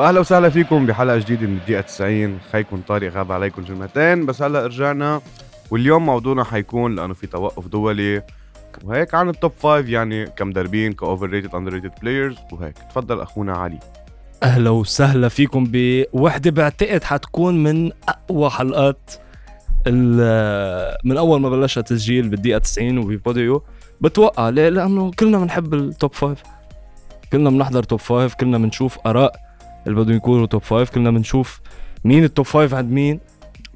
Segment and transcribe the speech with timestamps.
[0.00, 4.26] واهلا وسهلا فيكم بحلقة جديدة من الدقيقة 90 خيكم طارق غاب عليكم جمعتين.
[4.26, 5.20] بس هلا رجعنا
[5.70, 8.22] واليوم موضوعنا حيكون لأنه في توقف دولي.
[8.84, 12.74] وهيك عن ال top five يعني كمدربين ك overrated underrated players وهيك.
[12.90, 13.78] تفضل أخونا علي.
[14.42, 19.10] أهلا وسهلا فيكم بوحده بعتقد حتكون من أقوى حلقات
[21.04, 23.62] من أول ما بلشت تسجيل بالدقيقة 90 وببوديو
[24.00, 26.42] بتوقع ليه؟ لأنه كلنا بنحب ال top five
[27.32, 29.49] كلنا بنحضر top five كلنا بنشوف آراء
[29.86, 31.60] اللي بدهم يكونوا top five كلنا بنشوف
[32.04, 33.20] مين ال top five عند مين.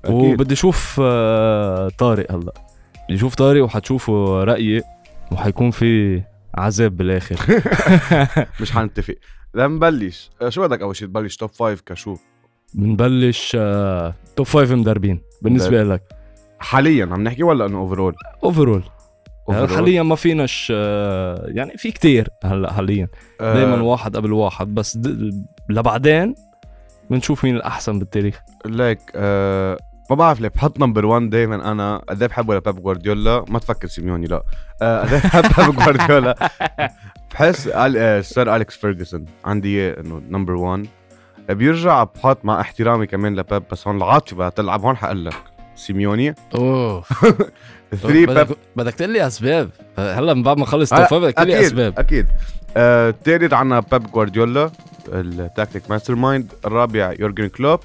[0.04, 0.14] أكيد.
[0.14, 2.52] وبدي أشوف آه، طارق هلأ.
[3.08, 4.82] بدي أشوف طارق وحتشوفوا رأيي
[5.32, 6.22] وحيكون في
[6.54, 7.36] عتاب بالآخر.
[8.60, 9.14] مش حنتفق.
[9.54, 12.16] لنبلش آه، شو بدك أول شيء تبلش top five كشو؟
[12.74, 16.02] بنبلش آه، top five مدربين بالنسبة لك.
[16.58, 18.82] حاليا عم نحكي ولا إنه اوفرول اوفرول
[19.50, 23.08] حاليا ما فيناش آه، يعني في كتير هلا حاليا.
[23.40, 24.98] آه، دائما واحد قبل واحد بس
[25.68, 26.34] لبعدين
[27.10, 28.40] بنشوف مين الأحسن بالتاريخ.
[28.66, 29.78] ليك آه
[30.10, 31.96] ما بعرف ليه بحط number 1 دائما أنا.
[32.08, 34.42] قد إيه بحبه لبيب جوارديولا؟ ما تفكر سيميوني لا.
[34.82, 36.50] آه، قد إيه بحب بيب جوارديولا؟
[37.34, 39.24] بحس آل- آه، سير أليكس فيرجسون.
[39.44, 40.86] عندي إياه إنه number 1
[41.48, 45.34] بيرجع بحط مع احترامي كمان لبيب بس هون العاطفة تلعب هون حقول لك
[45.76, 46.34] سيميوني.
[46.54, 47.04] أوه.
[48.02, 49.70] 3 بيب بدك بدك تقول لي أسباب.
[49.98, 51.98] هلا من بعد ما خلص top بدك تقول لي أكيد أسباب.
[51.98, 52.26] أكيد.
[52.76, 54.70] آه، الثالث عنا بيب جوارديولا
[55.08, 57.80] ال tactic mastermind الرابع يورجن كلوب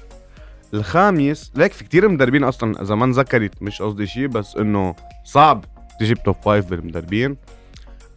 [0.74, 4.94] الخامس ليك في كتير مدربين أصلا إذا ما انذكرت مش قصدي شيء بس إنه
[5.24, 5.64] صعب
[6.00, 7.36] تجيب top five بالمدربين.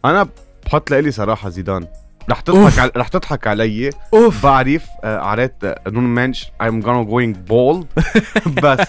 [0.04, 0.28] أنا
[0.66, 1.86] بحط لإلي صراحة زيدان.
[2.30, 2.78] رح تضحك.
[2.78, 3.90] على رح تضحك علي.
[4.14, 4.42] أوف.
[4.42, 5.52] بعرف آه، قريت
[5.88, 8.02] نون منش I'm gonna going bold
[8.62, 8.86] بس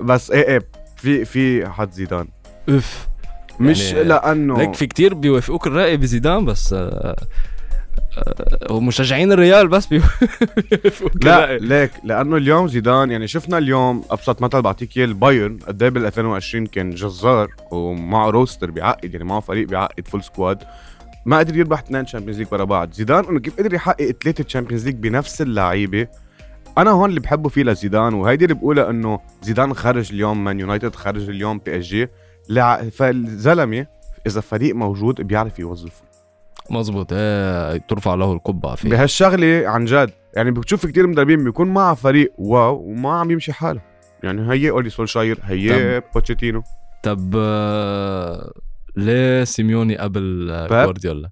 [0.00, 0.62] بس إيه إيه
[0.96, 2.26] في في حد زيدان.
[2.68, 3.06] أوف.
[3.60, 7.16] مش يعني لأنه ليك في كتير بيوافقوك الرأي بزيدان بس آه،
[8.18, 10.02] آه، ومشجعين الريال بس بي-
[10.72, 11.58] بيوافقوك لا.
[11.58, 16.06] ليك لأنه اليوم زيدان يعني شفنا اليوم أبسط مثل بعطيك إياه البايرن قد إيه بال
[16.06, 20.58] 2020 كان جزار ومعه roster بيعقد يعني معه فريق بيعقد full squad
[21.26, 22.92] ما قدر يربح اثنين Champions League ورا بعض.
[22.92, 26.06] زيدان إنه كيف قدر يحقق ثلاثة Champions League بنفس اللعيبة؟
[26.78, 30.94] أنا هون اللي بحبه فيه لزيدان وهيدي اللي بقولها إنه زيدان خرج اليوم مان يونايتد
[30.94, 32.08] خرج اليوم PSG
[32.90, 33.86] فالزلمة
[34.26, 36.02] إذا فريق موجود بيعرف يوظفه.
[36.70, 38.90] مزبوط آه، ترفع له القبعة فيه.
[38.90, 43.80] بهالشغلة عن جد يعني بتشوف كتير مدربين بيكون معه فريق wow وما عم يمشي حاله.
[44.22, 46.62] يعني هي أولي سولشاير هي بوتشيتينو.
[47.02, 48.52] طب آه،
[48.96, 51.30] ليه سيميوني قبل آه،؟ جوارديولا؟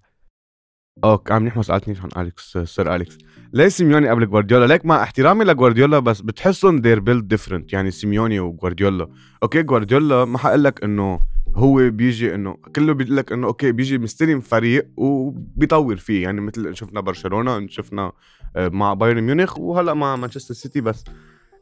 [1.05, 3.19] okay عم نحن سألتنيش عن أليكس سير أليكس.
[3.53, 8.41] ليه سيميوني قبل جوارديولا؟ ليك مع احترامي لجوارديولا بس بتحسهم they're built different يعني سيميوني
[8.41, 9.09] وجوارديولا.
[9.43, 11.21] okay جوارديولا ما حقول لك إنه
[11.55, 16.77] هو بيجي إنه كله بيقول لك إنه okay بيجي مستلم فريق وبيطور فيه يعني مثل
[16.77, 18.13] شفنا برشلونة شفنا
[18.57, 21.05] آه، مع بايرن ميونخ وهلأ مع مانشستر سيتي بس.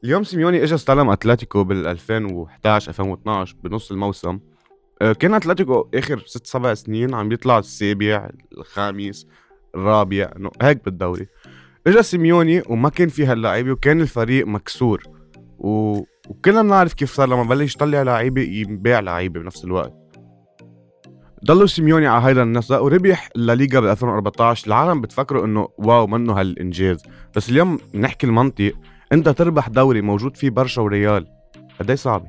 [0.05, 4.29] اليوم سيميوني اجى استلم أتلتيكو بال 2011 2012 بنص الموسم.
[4.29, 4.50] آه،
[5.01, 9.27] كان أتلتيكو آخر ست سبع سنين عم بيطلع السابع الخامس
[9.75, 11.27] الرابع إنه هيك بالدوري.
[11.87, 15.03] اجى سيميوني وما كان في هاللعيبة وكان الفريق مكسور.
[15.59, 16.01] و...
[16.29, 19.95] وكلنا بنعرف كيف صار لما بلش يطلع لعيبة يبيع لعيبة بنفس الوقت.
[21.45, 27.03] ضلوا سيميوني على هيدا النسق وربح الليغا ب 2014 العالم بتفكروا إنه wow منه هالإنجاز.
[27.37, 28.73] بس اليوم نحكي المنطق
[29.13, 31.27] إنت تربح دوري موجود فيه برشا وريال.
[31.81, 32.29] قد صعبه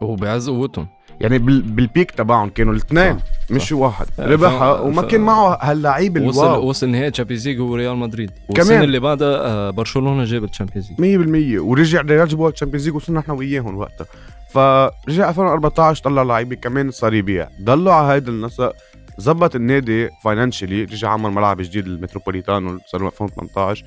[0.00, 0.93] وهو بعز قوتهم.
[1.20, 1.62] يعني بال...
[1.62, 4.06] بال peak تبعهم كانوا الاثنين صح، مش واحد.
[4.18, 6.68] ربحها ف- وما ف- كان معه هاللعيب وصل الواو.
[6.68, 8.30] وصل نهائي Champions League هو ريال مدريد.
[8.30, 8.58] كمان.
[8.58, 12.86] والسنة اللي بعدها آه، برشلونة جاب ال Champions League 100% ورجع الريال جابوا ال Champions
[12.86, 14.06] League وصلنا إحنا وياهم وقتها.
[14.50, 18.72] فرجع 2014 طلع لعيبه كمان صار يبيع ضلوا على هيدا النسق
[19.18, 23.84] زبط النادي financially رجع عمل ملعب جديد المتروبوليتانو صار 2018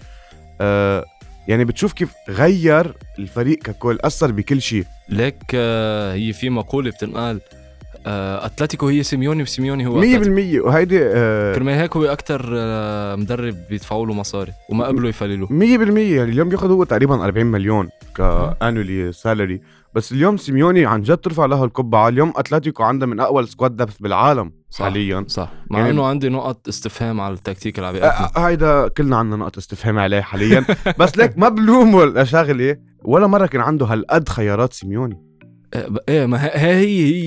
[0.61, 1.05] آه
[1.47, 4.85] يعني بتشوف كيف غير الفريق ككل أثر بكل شيء.
[5.09, 7.41] ليك آه، هي في مقولة بتنقال
[8.05, 12.41] آه، أتلتيكو هي سيميوني وسيميوني هو 100% اتلتيكو وهيدي آه كرمال هيك هو أكثر
[13.17, 15.47] مدرب بيدفعوا له مصاري وما قبلوا يفللوه.
[15.49, 15.51] 100%
[15.97, 19.61] يعني اليوم بياخذ هو تقريبا 40 مليون annually salary
[19.93, 22.07] بس اليوم سيميوني عن جد ترفع له القبعة.
[22.07, 24.51] اليوم أتلتيكو عنده من أقوى ال squad depth بالعالم.
[24.69, 24.85] صح.
[24.85, 25.25] حاليا.
[25.27, 25.51] صح.
[25.71, 29.35] مع يعني- إنه عندي نقط استفهام على التكتيك اللي عم آه، آه، هيدا كلنا عنا
[29.35, 30.65] نقطة استفهام عليه حاليا.
[30.99, 35.23] بس ليك ما بلومه لشغلة ولا مرة كان عنده هالقد خيارات سيميوني.
[36.09, 36.75] إيه ما ه- هي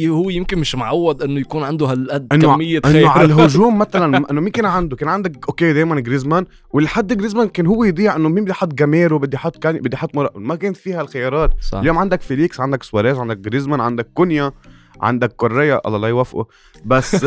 [0.05, 4.41] هي هو يمكن مش معود إنه يكون عنده هالقد كمية إنه على الهجوم مثلا إنه
[4.41, 8.45] مين كان عنده؟ كان عندك okay دائما جريزمان والحد جريزمان كان هو يضيع إنه مين
[8.45, 11.79] بدي أحط جاميرو بدي أحط كاني بدي أحط ما كان فيها الخيارات صح.
[11.79, 14.53] اليوم عندك فيليكس عندك سواريز عندك جريزمان عندك كونيا.
[15.01, 16.47] عندك كوريا الله لا يوفقه
[16.85, 17.27] بس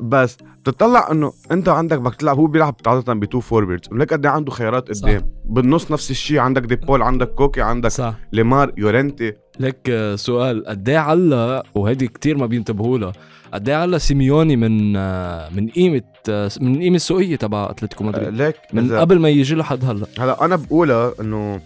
[0.00, 0.36] بس
[0.66, 4.32] بتطلع إنه أنت عندك بدك تلعب هو بيلعب عادة ب two forwards ولك قد إيه
[4.32, 5.08] عنده خيارات صح.
[5.08, 5.32] قدام.
[5.44, 8.14] بالنص نفس الشيء عندك ديبول عندك كوكي عندك صح.
[8.32, 13.12] ليمار يورنتي لك آه، سؤال قد إيه علا وهيدي كتير ما بينتبهوا لها
[13.54, 18.28] قد إيه علا سيميوني من آه، من قيمة آه، من القيمه السوقية تبع أتلتيكو مدريد؟
[18.28, 20.06] ليك من قبل ما يجي لحد هلا.
[20.18, 21.60] هلا أنا بقولها إنه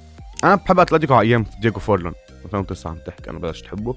[0.44, 2.12] أنا بحب أتلتيكو على أيام دييغو فورلان.
[2.44, 3.94] 2009 عم تحكي أنا بلشت أحبه.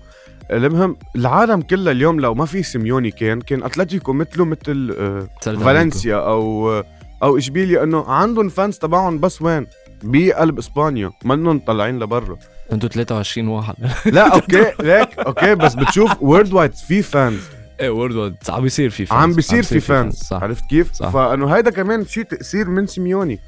[0.51, 6.15] المهم العالم كله اليوم لو ما في سيميوني كان كان أتلتيكو مثله مثل آه، فالنسيا
[6.15, 6.71] أو
[7.23, 9.67] أو إشبيليا إنه عندهم fans تبعهم بس وين؟
[10.03, 12.37] بقلب إسبانيا منهم طالعين لبرا.
[12.71, 13.75] أنتوا 23 واحد.
[14.15, 17.39] لا okay ليك okay بس بتشوف worldwide في fans
[17.79, 20.43] إيه world world عم بيصير في fans عم بيصير في fans صح.
[20.43, 21.09] عرفت كيف؟ صح.
[21.09, 23.39] فإنه هيدا كمان شيء تأثير من سيميوني.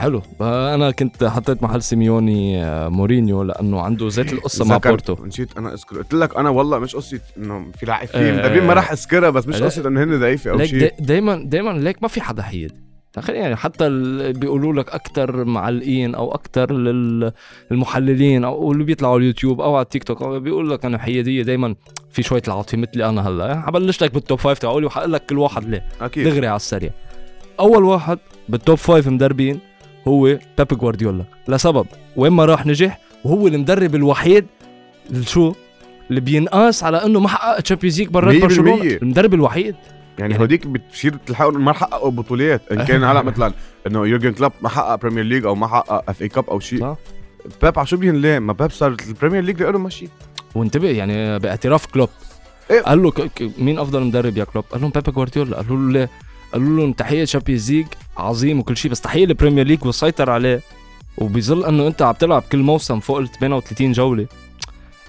[0.00, 0.22] حلو.
[0.40, 5.16] آه، أنا كنت حطيت محل سيميوني آه، مورينيو لأنه عنده ذات القصة مع بورتو.
[5.26, 5.96] نسيت أنا أذكر.
[5.98, 9.62] قلت لك أنا والله مش قصة إنه في لعيب آه، ما راح أذكرها بس مش.
[9.62, 10.80] قصة إنه هن ضعيفة أو شيء.
[10.80, 12.72] دا دايما دايما ليك ما في حدا حيد.
[13.28, 13.88] يعني حتى
[14.32, 20.04] بيقولوا لك أكثر معلقين أو أكثر للمحللين أو اللي بيطلعوا على اليوتيوب أو على التيك
[20.04, 20.24] توك.
[20.24, 21.74] بيقول لك انه حيادية دايما
[22.10, 23.46] في شوية العاطفة مثلي أنا هلأ.
[23.46, 26.28] يعني حبلش لك بال top five تبعولي وحقول لك كل واحد ليه أكيد.
[26.28, 26.90] دغري على السريع.
[27.60, 28.18] أول واحد
[28.48, 29.60] بال top five مدربين.
[30.08, 31.24] هو بيب جوارديولا.
[31.48, 31.86] لسبب
[32.16, 34.46] وين ما راح نجح وهو المدرب الوحيد
[35.20, 35.52] شو؟
[36.10, 38.82] اللي بينقاس على إنه ما حقق Champions League مية برشلونة.
[38.82, 39.74] المدرب الوحيد.
[40.18, 43.52] يعني يعني- هوديك بتصير تلحقوا ما حققوا بطولات إن كان هلأ مثلا
[43.86, 46.94] إنه يورجن كلوب ما حقق Premier League أو ما حقق FA Cup أو شيء.
[47.62, 50.08] بيب على شو بينلام ما بيب صار ال Premier League له ماشي.
[50.54, 52.08] وانتبه يعني باعتراف كلوب.
[52.70, 52.80] إيه.
[52.80, 53.20] قال له ك...
[53.20, 53.50] ك...
[53.58, 55.56] مين أفضل مدرب يا كلوب؟ قال لهم بيب جوارديولا.
[55.56, 56.10] قالوا له ليه؟
[56.52, 57.86] قالوا لهم تحية Champions League
[58.16, 60.60] عظيم وكل شيء بس تحية ال Premier League وسيطر عليه.
[61.18, 64.26] وبظل إنه أنت عم تلعب كل موسم فوق ال 38 جولة.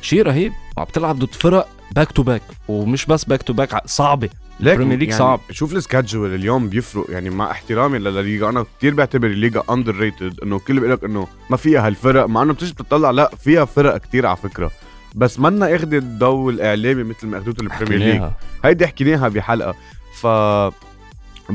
[0.02, 0.54] شيء رهيب.
[0.78, 4.30] وعم تلعب ضد فرق back to back ومش بس back to back صعبة.
[4.60, 5.40] ليك Premier League يعني صعب.
[5.52, 7.06] شوف ال schedule اليوم بيفرق.
[7.10, 11.58] يعني مع احترامي للليغا أنا كثير بعتبر الليغا underrated إنه الكل بيقول لك إنه ما
[11.58, 14.72] فيها هالفرق مع إنه بتيجي بتطلع لا فيها فرق كثير على فكرة.
[15.16, 18.22] بس منا أخذت الضوء الإعلامي مثل ما اخذته ال Premier League.
[18.66, 19.76] هيدي حكيناها بحلقة.
[20.22, 20.28] ف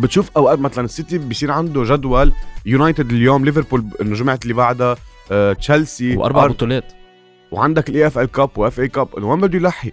[0.00, 2.32] بتشوف أوقات مثلا السيتي بيصير عنده جدول
[2.66, 4.96] يونايتد اليوم ليفربول الجمعه اللي بعدها
[5.32, 6.92] آه، تشيلسي وأربع أر- بطولات.
[7.50, 9.90] وعندك ال EFL Cup و FA Cup وين بده يلحق.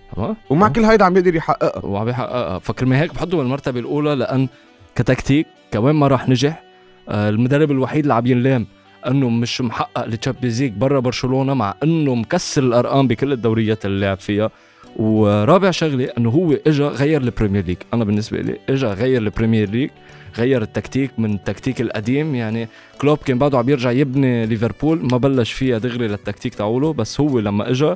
[0.50, 1.86] ومع كل هيدا عم يقدر يحققها.
[1.86, 2.60] وعم يحققها.
[2.60, 4.48] فكرمال هيك بحطه بالمرتبة الأولى لأن
[4.96, 6.64] كتكتيك كوين ما راح نجح.
[7.10, 8.68] آه، المدرب الوحيد اللي عم ينلام
[9.08, 14.06] إنه مش محقق ل Champions League برا برشلونة مع إنه مكسر الأرقام بكل الدوريات اللي
[14.06, 14.50] لعب فيها.
[14.96, 17.78] ورابع شغلة إنه هو اجى غير ال Premier League.
[17.94, 19.90] أنا بالنسبة لي اجى غير ال Premier League
[20.38, 22.36] غير التكتيك من التكتيك القديم.
[22.36, 22.68] يعني
[23.02, 26.94] كلوب كان بعده عم يرجع يبني ليفربول ما بلش فيها دغري للتكتيك تاعوله.
[26.94, 27.96] بس هو لما اجى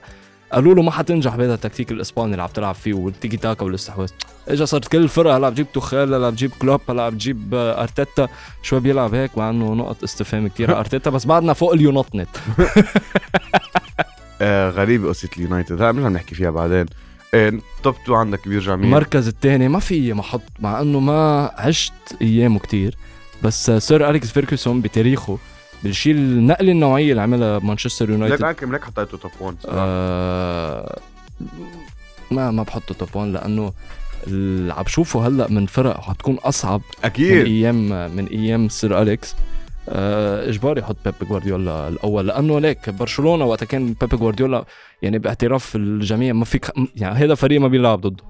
[0.53, 4.09] قالوا له ما حتنجح بهذا التكتيك الإسباني اللي عم تلعب فيه والتيكي تاكا والاستحواذ.
[4.47, 8.27] اجى صارت كل الفرق هلا بتجيب توخيل هلا بتجيب كلوب هلا بتجيب آه، أرتيتا.
[8.63, 12.29] شوي بيلعب هيك؟ مع إنه نقط استفهام كثير أرتيتا بس بعدنا فوق اليونايتد
[14.41, 15.81] آه غريبة قصة اليونايتد.
[15.81, 16.85] هلا بنرجع نحكي فيها بعدين.
[17.33, 21.51] آه top 2 عندك بيرجع مين؟ المركز الثاني ما في ما أحط مع انه ما
[21.57, 22.95] عشت ايامه كتير
[23.43, 25.37] بس آه، Sir أليكس فيرجسون بتاريخه
[25.83, 29.77] بالشيء النقله النوعية اللي عملها بمانشستر ليك يونايتد كم لك حطيته top 1 صراحة.
[29.79, 30.99] آه
[32.31, 33.73] ما ما بحطه top 1 لأنه
[34.27, 37.45] اللي عم بشوفه هلأ من فرق حتكون أصعب من أكيد.
[37.45, 39.31] أيام من أيام Sir أليكس.
[39.33, 39.56] آه
[39.87, 44.65] اجباري أحط بيب جوارديولا الأول لأنه ليك برشلونة وقتها كان بيب جوارديولا
[45.01, 48.23] يعني باعتراف الجميع ما فيك يعني هذا فريق ما بيلعب ضده.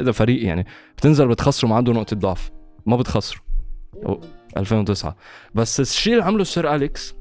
[0.00, 2.50] هذا فريق يعني بتنزل بتخسروا ما عنده نقطة ضعف
[2.86, 3.42] ما بتخسروا
[4.06, 4.20] أو
[4.56, 5.16] 2009
[5.54, 7.14] بس الشيء اللي عمله Sir أليكس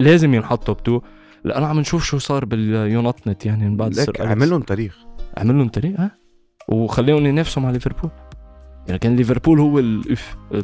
[0.00, 1.00] لازم ينحط top 2
[1.44, 4.32] لأنه عم نشوف شو صار باليونايتد يعني من بعد Sir ليك أليكس.
[4.32, 4.98] عمل لهم تاريخ.
[5.36, 6.10] عمل لهم طريق ها؟
[6.68, 8.10] وخليهم ينافسوا مع ليفربول.
[8.86, 9.82] يعني كان ليفربول هو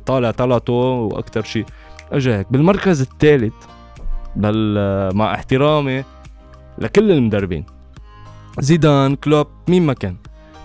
[0.06, 1.64] طالع طلعته وأكثر شيء.
[2.13, 3.55] اجى هيك بالمركز الثالث
[4.37, 4.79] بل
[5.15, 6.05] مع احترامي
[6.79, 7.65] لكل المدربين.
[8.59, 10.17] زيدان كلوب مين ما كان.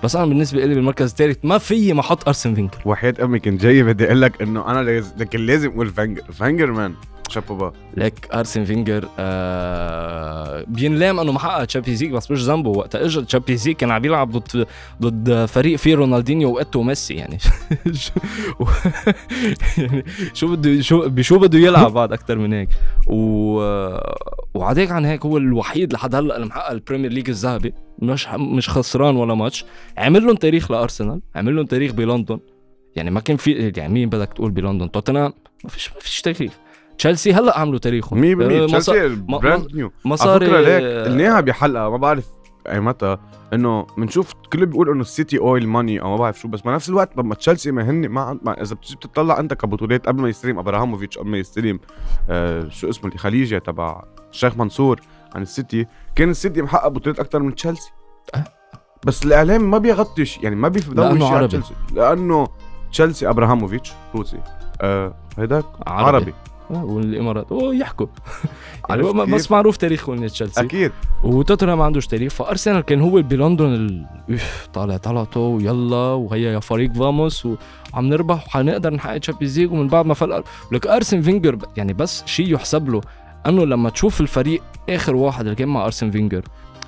[0.03, 2.81] بس أنا بالنسبة لي بالمركز الثالث ما في ما أحط أرسن فينجر.
[2.85, 5.13] وحياة أمي كنت جاي بدي أقول لك إنه أنا لاز...
[5.17, 6.93] لكن لازم أقول فينجر فينجر man
[7.31, 12.69] chapeau bas لك أرسن فينجر آه بينلام إنه ما حقق Champions League بس مش ذنبه.
[12.69, 14.67] وقتها اجى Champions League كان عم يلعب ضد
[15.01, 17.37] ضد فريق فيه رونالدينيو وإيتو وميسي يعني.
[19.77, 22.69] يعني شو بده شو بشو بده يلعب بعد أكثر من هيك؟
[23.07, 23.61] و
[24.53, 27.73] وعديك عن هيك هو الوحيد لحد هلأ اللي محقق ال Premier League الذهبي.
[27.99, 29.65] مش مش خسران ولا ماتش.
[29.97, 32.39] عمل لهم تاريخ لأرسنال عمل لهم تاريخ بلندن.
[32.95, 35.33] يعني ما كان في يعني مين بدك تقول بلندن؟ توتنهام.
[35.63, 36.51] ما فيش ما فيش تاريخ.
[37.01, 38.21] تشيلسي هلأ عملوا تاريخهم.
[38.21, 42.27] 100% آه، تشيلسي brand new على مصاري فكرة ليك قلناها بحلقة ما بعرف
[42.71, 43.17] ايمتى
[43.53, 47.17] إنه بنشوف كل بيقول إنه السيتي oil money أو ما بعرف شو بس بنفس الوقت
[47.17, 51.17] لما تشيلسي ما هن ما, ما إذا بتجي بتطلع أنت كبطولات قبل ما يستلم أبراهاموفيتش
[51.17, 51.79] قبل ما يستلم
[52.29, 54.99] آه شو اسمه اللي خليجه تبع الشيخ منصور
[55.35, 57.91] عن السيتي كان السيتي محقق بطولات أكثر من تشيلسي.
[58.35, 58.43] أه.
[59.05, 61.47] بس الإعلام ما بيغطيش يعني ما بيضوي شيء على عربي.
[61.47, 61.73] تشيلسي.
[61.93, 62.47] لأنه
[62.91, 64.39] تشيلسي أبراهاموفيتش روسي.
[64.81, 67.51] آه هيداك عربي, آه، والإمارات.
[67.51, 68.07] أوه يحكوا.
[68.89, 70.61] يعني؟ بس معروف تاريخهم تشيلسي.
[70.61, 70.91] أكيد.
[71.23, 72.33] وتوتنهام ما عندوش تاريخ.
[72.33, 74.05] فأرسنال كان هو بلندن ال...
[74.73, 80.05] طالع طلعته ويلا وهيا يا فريق vamos وعم نربح وحنقدر نحقق Champions League ومن بعد
[80.05, 83.01] ما فلق لك أرسن فينجر يعني بس شيء يحسب له
[83.47, 86.41] إنه لما تشوف الفريق آخر واحد اللي كان مع أرسن فينجر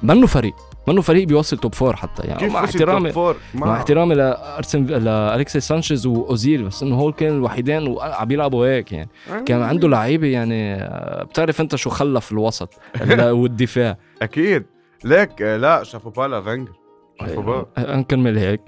[0.03, 0.53] منه فريق.
[0.87, 3.11] منه فريق بيوصل top four حتى يعني مع احترامي؟
[3.53, 9.09] مع احترامي لارسن لأليكسيس سانشيز وأوزيل بس إنه هول كان الوحيدين وعم بيلعبوا هيك يعني.
[9.45, 13.97] كان عنده لعيبة يعني آه، بتعرف أنت شو خلف الوسط ال- والدفاع.
[14.21, 14.65] أكيد.
[15.03, 16.71] ليك آه، لا chapeau bas لا فينجر.
[17.21, 18.61] chapeau bas آه، نكمل هيك.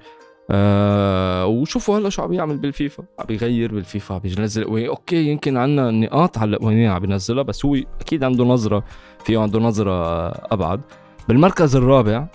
[0.50, 3.04] آه وشوفوا هلأ شو عم يعمل بالفيفا.
[3.18, 4.64] عم يغير بالفيفا عم ينزل.
[4.86, 8.84] okay يمكن عنا نقاط على القوانين عم ينزلها بس هو أكيد عنده نظرة
[9.24, 10.80] فيه عنده نظرة آه، أبعد.
[11.28, 12.26] بالمركز الرابع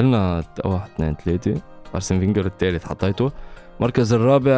[0.00, 1.60] قلنا واحد اثنين ثلاثة.
[1.94, 3.30] أرسن فينجر الثالث حطيته.
[3.80, 4.54] المركز الرابع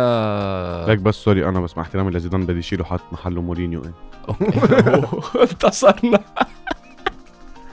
[0.89, 3.83] ليك بس sorry أنا بس مع احترامي لزيدان بدي يشيله حط محله مورينيو.
[3.85, 3.93] إيه.
[5.43, 6.21] انتصرنا.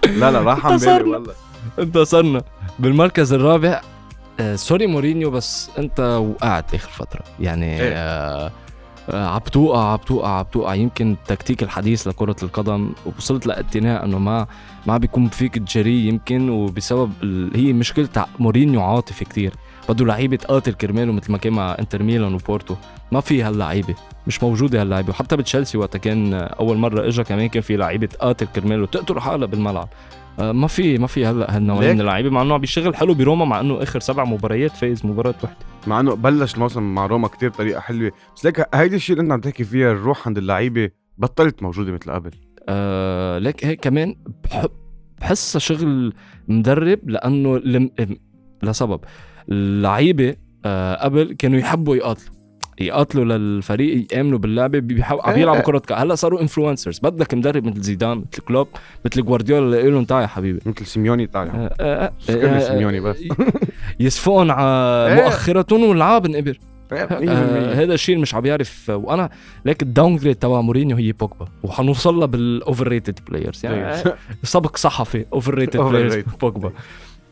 [0.05, 1.17] لا لا راح بالي انتصرنا.
[1.17, 1.33] والله.
[1.79, 2.41] انتصرنا.
[2.79, 3.81] بالمركز الرابع
[4.39, 7.21] آه sorry مورينيو بس أنت وقعت آخر فترة.
[7.39, 7.93] يعني إيه.
[7.95, 8.51] آه
[9.09, 10.73] آه، عم توقع عم توقع عم توقع.
[10.73, 14.47] يمكن التكتيك الحديث لكرة القدم وصلت لاقتناع انه ما
[14.87, 17.11] ما بيكون فيك تجري يمكن وبسبب.
[17.55, 19.53] هي مشكلة مورينيو عاطفي كتير.
[19.89, 22.75] بده لعيبة تقاتل كرماله مثل ما كان مع انتر ميلان وبورتو.
[23.11, 23.95] ما في هاللعيبة
[24.27, 25.09] مش موجودة هاللعيبة.
[25.09, 29.47] وحتى بتشيلسي وقتها كان أول مرة إجا كمان كان في لعيبة تقاتل كرماله تقتل حالها
[29.47, 29.89] بالملعب.
[30.41, 33.45] ما في ما في هلأ هالنوعية ليك؟ من اللعيبة مع إنه عم بيشتغل حلو بروما
[33.45, 37.49] مع إنه آخر سبع مباريات فايز مباراة واحدة مع إنه بلش الموسم مع روما كتير
[37.49, 38.11] بطريقه حلوة.
[38.35, 42.11] بس ليك هيدي الشيء اللي أنت عم تحكي فيها الروح عند اللعيبة بطلت موجودة مثل
[42.11, 42.31] قبل؟
[42.69, 44.69] آه لك هيك كمان بحب
[45.21, 46.13] بحسها شغل
[46.47, 47.89] مدرب لأنه لم...
[48.63, 48.99] لسبب.
[49.49, 52.38] اللعيبة آه قبل كانوا يحبوا يقاتلوا.
[52.79, 55.41] يقاتلوا للفريق يآمنوا باللعبة عم إيه.
[55.41, 58.67] يلعبوا كرة قدم هلأ صاروا influencers بدك مدرب مثل زيدان مثل كلوب
[59.05, 60.59] مثل جوارديولا اللي لهم تعال يا حبيبي.
[60.65, 63.17] مثل سيميوني تعال آه، آه، آه، سيميوني بس.
[63.99, 65.15] يسفقون على.
[65.15, 66.59] مؤخرتهم والعب انقبر
[66.91, 66.93] 100%
[67.73, 68.89] هذا الشيء مش عم يعرف.
[68.89, 69.29] وأنا
[69.65, 71.47] ليك ال downgrade تبع مورينيو هي بوجبا.
[71.63, 74.03] وحنوصل لها بال overrated players يعني
[74.43, 76.15] سبق صحفي overrated players.
[76.41, 76.71] بوجبا.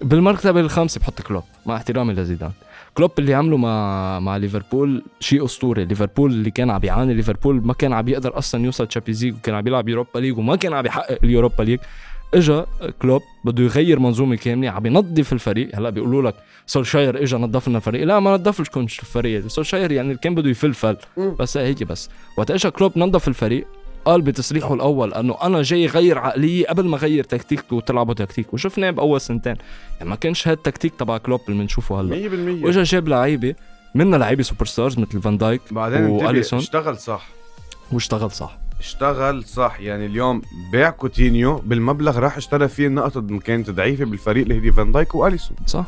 [0.02, 2.52] بالمرتبة الخامسة بحط كلوب مع احترامي لزيدان.
[2.98, 5.86] كلوب اللي عمله مع مع ليفربول شيء أسطوري.
[5.86, 9.56] ليفربول اللي كان عم بيعاني ليفربول ما كان عم يقدر أصلا يوصل Champions League وكان
[9.56, 11.80] عم بيلعب Europa League وما كان عم يحقق ال Europa League
[12.34, 12.66] إجا
[13.02, 15.76] كلوب بده يغير منظومة كاملة عم ينظف الفريق.
[15.76, 16.36] هلأ بيقولوا لك
[16.66, 19.48] سولشاير اجى نظف لنا الفريق لا ما نظفش كونش الفريق.
[19.48, 20.98] سولشاير يعني كان بده يفلفل.
[21.40, 22.10] بس هيك بس.
[22.38, 23.68] وقت اجى كلوب نظف الفريق
[24.08, 28.92] قال بتصريحه الأول أنه أنا جاي غير عقلية قبل ما غير تكتيك وتلعبوا تكتيك وشفناه
[28.92, 29.56] بأول سنتين.
[29.98, 32.30] يعني ما كانش هاد التكتيك تبع كلوب اللي بنشوفه هلأ.
[32.62, 33.56] 100% وإجا جاب لعيبة
[33.96, 36.60] منا لعيبة superstars مثل فان دايك بعدين انتبه وأليسون.
[36.60, 37.28] اشتغل صح.
[37.92, 38.58] واشتغل صح.
[38.80, 39.78] اشتغل صح.
[39.80, 44.72] يعني اليوم باع كوتينيو بالمبلغ راح اشترى فيه النقط اللي كانت ضعيفة بالفريق اللي هي
[44.72, 45.86] فان دايك واليسون صح.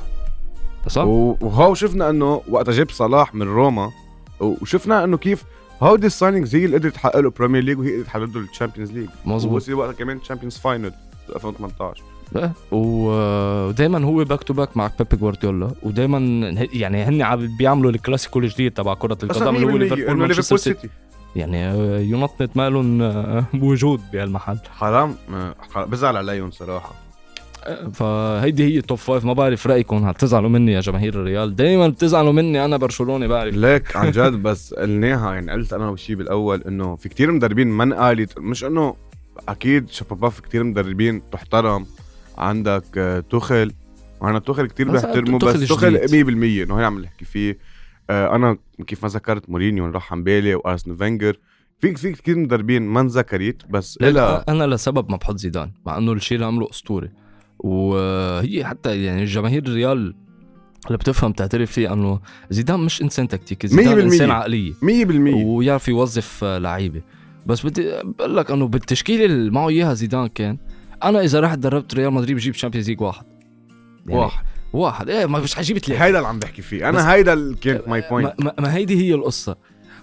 [0.87, 1.03] صح.
[1.05, 3.91] وهو شفنا إنه وقت جاب صلاح من روما
[4.39, 5.43] وشفنا إنه كيف
[5.81, 8.44] هودي ال signings هي اللي قدرت تحقق له Premier League وهي اللي تحقق له ال
[8.44, 9.53] Champions League مظبوط.
[9.53, 10.91] وبصير وقتها كمان Champions final
[11.35, 12.03] 2018
[12.35, 12.51] إيه.
[12.71, 16.17] و- ودايما هو back to back مع بيب جوارديولا ودايما
[16.73, 20.89] يعني هن عم بيعملوا الكلاسيكو الجديد تبع كرة القدم اللي هو ليفربول مانشستر سيتي.
[21.35, 24.57] يعني آه، ينطنط ما لهم آه، بوجود بهالمحل.
[24.77, 25.89] حرام آه، حرام.
[25.89, 26.91] بزعل عليهم صراحة.
[27.93, 31.87] فهيدي هي ال top five ما بعرف رأيكم هل تزعلوا مني يا جماهير الريال؟ دائما
[31.87, 33.55] بتزعلوا مني أنا برشلوني بعرف.
[33.55, 37.93] ليك عن جد بس قلناها يعني قلت أنا وشي بالأول إنه في كتير مدربين من
[37.93, 38.95] قالي مش إنه
[39.49, 41.85] أكيد شبابا في كتير مدربين تحترم.
[42.37, 43.71] عندك آه، توخل
[44.21, 46.27] وأنا توخل كتير بحترمه بس توخل جديد.
[46.27, 47.57] 100% إنه هي عم نحكي فيه.
[48.09, 51.37] آه، أنا كيف ما ذكرت مورينيو راح عن بالي وأرسين فينجر.
[51.79, 56.11] في في كتير مدربين ما انذكرت بس لا أنا لسبب ما بحط زيدان مع إنه
[56.13, 57.09] الشيء اللي عمله أسطوري.
[57.59, 60.15] وهي حتى يعني جماهير الريال
[60.85, 63.99] اللي بتفهم تعترف فيه إنه زيدان مش إنسان تكتيكي زيدان.
[63.99, 64.73] إنسان عقلية.
[64.73, 67.01] 100% ويعرف يوظف آه، لعيبة.
[67.45, 70.57] بس بدي بقول لك إنه بالتشكيلة اللي معه إياها زيدان كان
[71.03, 73.25] أنا إذا رحت دربت ريال مدريد بجيب Champions League واحد.
[74.07, 74.45] يعني واحد.
[74.73, 75.09] واحد.
[75.09, 76.89] إيه ما مش حجيب ثلاثة هيدا اللي عم بحكي فيه.
[76.89, 79.55] أنا هيدا اللي كان my ما, point ما, هيدي هي القصة.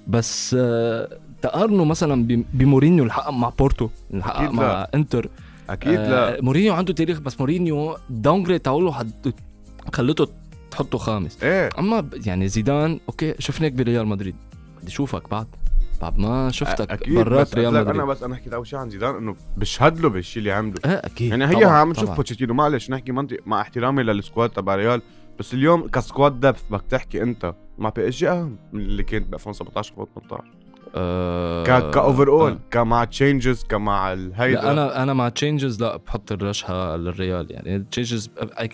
[0.06, 4.90] بس آه، تقارنه مثلا بمورينيو اللي حقق مع بورتو اللي حقق مع لا.
[4.94, 5.28] إنتر.
[5.70, 6.38] أكيد لا.
[6.38, 9.32] آه مورينيو عنده تاريخ بس مورينيو downgrade تاعوله حد
[9.94, 10.26] خلته
[10.70, 11.42] تحطه خامس.
[11.42, 11.70] إيه.
[11.78, 14.36] أما يعني زيدان okay شفناك بريال مدريد.
[14.78, 15.46] بدي أشوفك بعد.
[16.00, 17.88] بعد ما شفتك أكيد برات ريال مدريد.
[17.88, 20.74] أنا بس أنا حكيت أول شيء عن زيدان إنه بشهد له بالشيء اللي عمله.
[20.84, 22.10] إيه أكيد يعني هي عم نشوف.
[22.10, 22.54] بوتشيتينو.
[22.54, 25.02] معلش نحكي منطق مع احترامي لل squad تبع ريال
[25.38, 29.26] بس اليوم كسكواد دبث بدك تحكي أنت مع بي اس جي أهم من اللي كانت
[29.28, 30.44] ب 2017 2018
[30.96, 32.58] آه ك كاوفر اول آه.
[32.70, 38.30] كمع تشينجز كمع الهيدا لا أنا أنا مع تشينجز لا بحط الرشحة للريال يعني تشينجز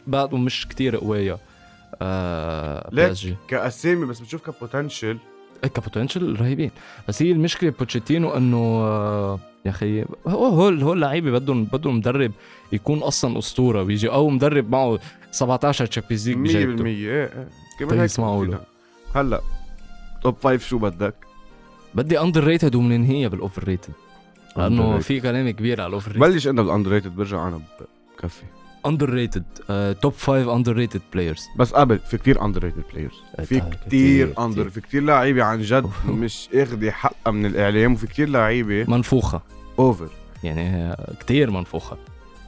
[0.07, 1.39] بعده مش كتير قوية
[2.03, 3.37] آه ليك.
[3.49, 5.19] كأسامي بس بتشوف كبوتنشل
[5.65, 6.71] إيه كبوتنشل رهيبين
[7.09, 12.33] بس هي المشكلة بوتشيتينو إنه آه يا أخي هو هو هو اللعيبة بدهم بدهم مدرب
[12.73, 14.99] يكون أصلا أسطورة ويجي أو مدرب معه
[15.31, 17.49] 17 Champions League 100% بجيبته إيه إيه
[17.79, 18.61] كمان طيب هيك.
[19.15, 19.41] هلأ
[20.23, 21.15] top five شو بدك؟
[21.95, 23.93] بدي underrated ومننهيها بال overrated
[24.57, 25.03] لأنه Underrated.
[25.03, 27.61] في كلام كبير على ال overrated بلش انت بال underrated برجع أنا
[28.19, 28.43] بكفي.
[28.87, 29.45] underrated
[30.03, 34.69] top 5 underrated players بس قبل في كتير underrated players في كتير كتير، under.
[34.71, 35.91] في كتير لعيبة عن جد.
[36.09, 39.41] مش اخذه حقها من الإعلام وفي كتير لعيبة منفوخة.
[39.79, 40.09] over
[40.45, 41.97] يعني كتير منفوخة.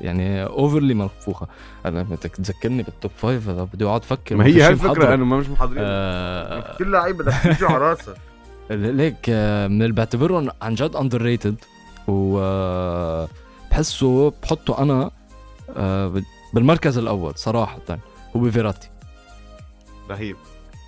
[0.00, 1.46] يعني overly منفوخة.
[1.86, 5.14] أنا بدك تذكرني بال top five هذا بدي أقعد أفكر ما هي هالفكرة.
[5.14, 8.14] انه ما مش محضرين آه كتير لعيبة بدك تيجي على راسها
[8.70, 11.56] ليك آه، من اللي بعتبرهم عن جد underrated
[12.08, 13.28] و آه،
[13.70, 15.10] بحسه بحطه أنا
[15.76, 16.22] آه،
[16.54, 17.80] بالمركز الأول صراحة.
[18.36, 18.88] هو فيراتي.
[20.10, 20.36] رهيب.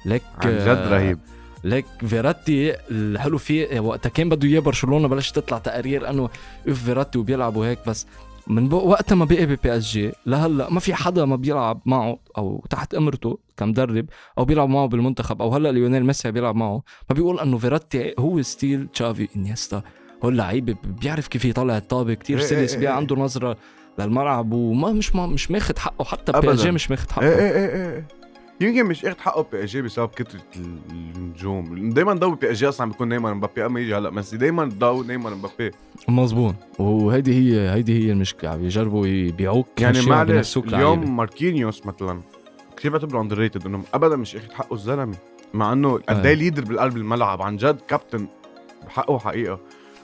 [0.06, 1.18] ليك عن جد رهيب.
[1.64, 6.28] ليك فيراتي الحلو فيه وقتها كان بده اياه برشلونة بلش تطلع تقارير إنه
[6.68, 8.06] اوف فيراتي وبيلعب وهيك بس
[8.46, 12.94] من وقتها ما بقي ب PSG لهلأ ما في حدا ما بيلعب معه أو تحت
[12.94, 14.06] أمرته كمدرب
[14.38, 18.42] أو بيلعب معه بالمنتخب أو هلأ ليونيل ميسي بيلعب معه ما بيقول إنه فيراتي هو
[18.42, 19.82] style تشافي إنيستا
[20.25, 22.92] هو اللعيب بيعرف كيف يطلع الطابة كتير إيه إيه سلس إيه بيع.
[22.97, 23.56] عنده نظرة
[23.99, 28.06] للملعب وما مش ما مش ماخذ حقه حتى PSG مش ماخذ حقه إيه إيه إيه
[28.60, 30.40] يمكن مش اخذ حقه PSG بسبب كثره
[31.16, 31.90] النجوم.
[31.90, 35.71] دائما ضو PSG أصلا بيكون نيمار مبابي أما يجي هلأ ميسي دائما ضو نيمار مبابي.
[36.08, 40.56] مزبوط وهيدي هي هيدي هي المشكلة عم يجربوا يبيعوك يعني معلش.
[40.56, 42.21] اليوم ماركينيوس مثلا
[42.76, 45.16] كثير بعتبره underrated إنه ابدا مش اخذ حقه الزلمة.
[45.54, 46.26] مع إنه قد.
[46.26, 48.26] إيه leader بالقلب الملعب عن جد كابتن
[48.86, 49.60] بحقه حقيقة.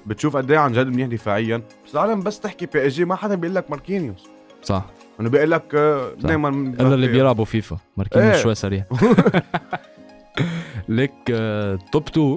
[0.07, 1.63] بتشوف قد إيه عن جد منيح دفاعيا.
[1.87, 4.29] بس العالم بس تحكي PSG ما حدا بيقول لك ماركينيوس.
[4.63, 4.85] صح.
[5.21, 6.13] انه بيقول لك آه،.
[6.25, 7.77] نيمار الا اللي بيلعبوا فيفا.
[7.97, 8.43] ماركينيوس إيه.
[8.43, 8.85] شوي سريع.
[11.31, 12.37] آه، top 2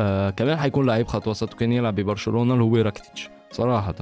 [0.00, 3.94] آه كمان حيكون لعيب خط وسط وكان يلعب ببرشلونة اللي هو راكيتيتش صراحة.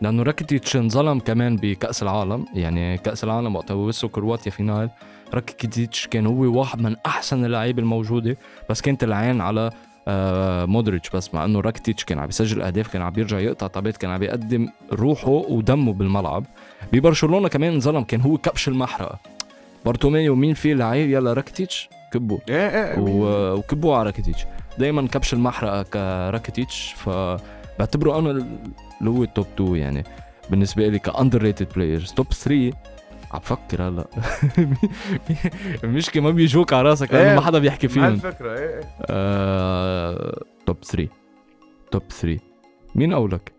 [0.00, 2.46] لأنه راكيتيتش انظلم كمان بكأس العالم.
[2.54, 4.90] يعني كأس العالم وقتها وصلوا كرواتيا final.
[5.34, 8.36] راكيتيتش كان هو واحد من أحسن اللعيبة الموجودة
[8.70, 9.70] بس كانت العين على
[10.08, 13.96] آه مودريتش بس مع إنه راكيتيتش كان عم يسجل أهداف كان عم يرجع يقطع طابات
[13.96, 16.44] كان عم يقدم روحه ودمه بالملعب.
[16.92, 19.18] ببرشلونة كمان انظلم كان هو كبش المحرقة.
[19.84, 24.46] بارتوميو مين فيه لعيب؟ يلا راكيتيتش كبوا إيه إيه و- وكبوا على راكيتيتش
[24.78, 30.04] دائما كبش المحرقة كراكيتيتش فبعتبره أنا اللي هو ال top 2 يعني.
[30.50, 32.72] بالنسبة لي ك underrated players top 3
[33.32, 34.04] عم بفكر هلا.
[35.84, 37.34] المشكلة ما بيجوك على راسك لأنه إيه.
[37.34, 38.04] ما حدا بيحكي فيهم.
[38.04, 38.80] الفكرة إيه إيه.
[39.06, 41.08] آه، top 3
[41.90, 42.40] top 3
[42.94, 43.52] مين أولك؟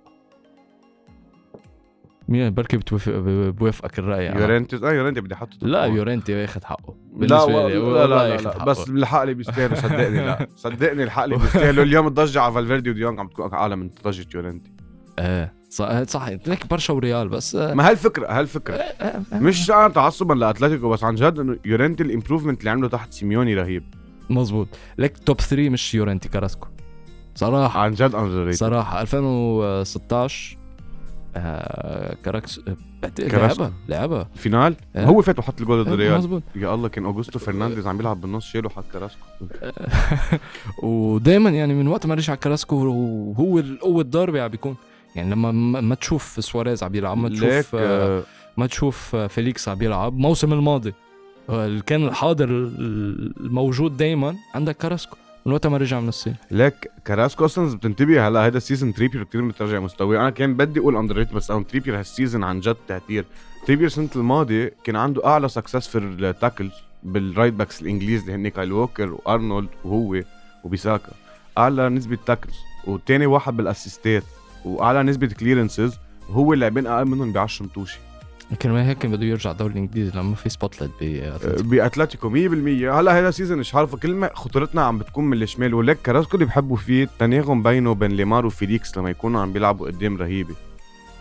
[2.27, 3.13] مين بركي بتوافق
[3.49, 4.41] بوافقك الرأي؟ يعني.
[4.41, 5.85] يورنتيز آه يورنتي بدي أحطه لا.
[5.85, 6.95] يورنتي واخد حقه.
[7.17, 7.67] لا لا
[8.07, 8.63] لا, لا, لا.
[8.63, 10.47] بس الحق اللي بيستاهلوا صدقني لا.
[10.55, 11.83] صدقني الحق اللي بيستاهلوا.
[11.83, 14.71] اليوم الضجة على فالفيردي وديونج عم تكون أعلى من ضجة يورنتي.
[15.19, 19.03] إيه صح صح لك برشا وريال بس آه، ما هالفكره هالفكره آه،
[19.33, 23.13] آه، مش أنا تعصبا لأتلتيكو بس عن جد إنه يورنتي ال improvement اللي عمله تحت
[23.13, 23.83] سيميوني رهيب.
[24.29, 26.67] مزبوط لك top 3 مش يورنتي كاراسكو.
[27.35, 27.79] صراحة.
[27.79, 29.01] عن جد under صراحة.
[29.01, 30.57] 2016
[31.35, 32.61] آه كاراسكو.
[33.19, 35.05] لعبها لعبها final؟ آه.
[35.05, 38.45] هو فات وحط الجول ضد الريال مزبوط يا الله كان أوغوستو فرنانديز عم بيلعب بالنص
[38.45, 39.25] شاله حط كراسكو
[40.87, 44.75] ودائما يعني من وقت ما رجع كاراسكو وهو القوة الضاربة عم بيكون
[45.15, 48.23] يعني لما ما تشوف سواريز عم يلعب ما تشوف آه، آه،
[48.57, 50.93] ما تشوف آه، فيليكس عم بيلعب الموسم الماضي
[51.49, 57.45] اللي كان الحاضر الموجود دائما عندك كاراسكو من وقت ما رجع من الصين ليك كراسكو
[57.45, 61.23] أصلا بتنتبه هلا هيدا ال season تريبير كثير متراجع مستواه أنا كان بدي أقول under
[61.23, 63.25] بس أنا تريبير هال season عن جد تهتير
[63.67, 66.73] تريبير السنة الماضيه كان عنده أعلى success في ال tackles
[67.03, 70.21] بال right backs الإنجليز اللي هن كايل ووكر وارنولد وهو
[70.63, 71.11] وبيساكا.
[71.57, 72.55] أعلى نسبة tackles
[72.87, 74.23] وتاني واحد بالاسيستات
[74.65, 75.97] وأعلى نسبة clearances
[76.29, 77.97] وهو اللاعبين أقل منهم ب 10 متوشه
[78.65, 81.69] ما هيك كان بده يرجع الدوري الإنجليزي لما في spotlight بأتلتيكو.
[81.69, 82.33] باتلتيكو 100%
[82.99, 86.45] هلأ هذا season مش عارفة كل ما خطورتنا عم بتكون من الشمال ولك كراسكو اللي
[86.45, 90.55] بحبوا فيه التناغم بينه وبين ليمار وفيليكس لما يكونوا عم بيلعبوا قدام رهيبة.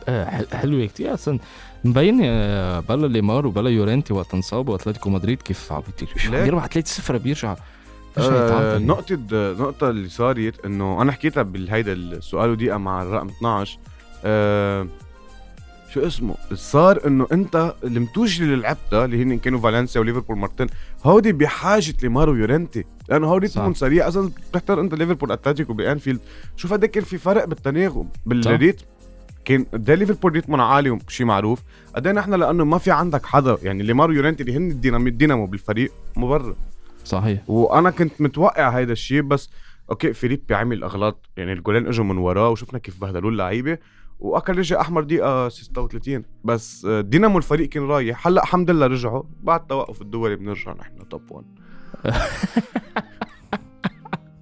[0.09, 1.15] آه، حل- حلوة كتير.
[1.15, 1.39] أصلا
[1.85, 5.83] مبينه آه، بلا ليمار وبلا يورنتي وقت انصابوا اتلتيكو مدريد كيف عم.
[6.31, 7.57] بيربح 3-0 بيرجع بيرجع.
[8.19, 8.79] آه.
[8.79, 13.79] نقطة النقطة اللي صارت إنه أنا حكيتها بالهيدا السؤال ودقيقة مع الرقم 12
[14.25, 14.87] آه
[15.95, 20.67] شو اسمه؟ صار إنه أنت المتوش اللي لعبتها اللي هن كانوا فالنسيا وليفربول مرتين
[21.05, 23.57] هودي بحاجة ليمار ويورنتي لأنه هودي صح.
[23.57, 24.09] رتمهم سريع.
[24.09, 26.21] أصلا بتحتار أنت ليفربول اتلتيكو بأنفيلد.
[26.57, 28.85] شوف قد كان في فرق بالتناغم بالريتم
[29.45, 31.63] كان قد إيه ليفربول ريتمهم عالي وشيء معروف.
[31.97, 35.93] قد إيه نحن لأنه ما في عندك حدا يعني ليمار ويورنتي اللي هن الدينامو بالفريق
[36.17, 36.55] مبرر.
[37.09, 37.51] صحيح.
[37.51, 39.51] وأنا كنت متوقع هيدا الشيء بس
[39.91, 43.79] Okay فيليبي عمل أغلاط يعني الجولين إجوا من وراه وشفنا كيف بهدلوا اللعيبة
[44.19, 48.27] وأكل رجع أحمر دقيقة 36 بس آه، دينامو الفريق كان رايح.
[48.27, 51.45] هلأ الحمد لله رجعوا بعد توقف الدولي بنرجع نحن top 1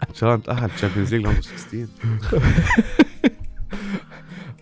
[0.09, 1.87] إن شاء الله نتاهل Champions League لل 16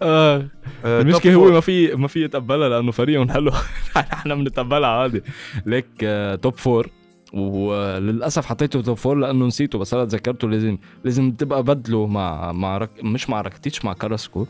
[0.03, 0.49] آه
[0.85, 1.51] آه، المشكلة هو.
[1.51, 3.53] ما في ما في يتقبلها لأنه فريقهم حلو.
[3.97, 5.23] إحنا بنتقبلها عادي.
[5.67, 6.89] ليك آه، top four
[7.35, 12.79] وللأسف حطيته top four لأنه نسيته بس هلا تذكرته لازم لازم تبقى بدله مع مع
[12.79, 12.91] رك...
[13.03, 14.47] مش مع ركتيتش مع كاراسكو.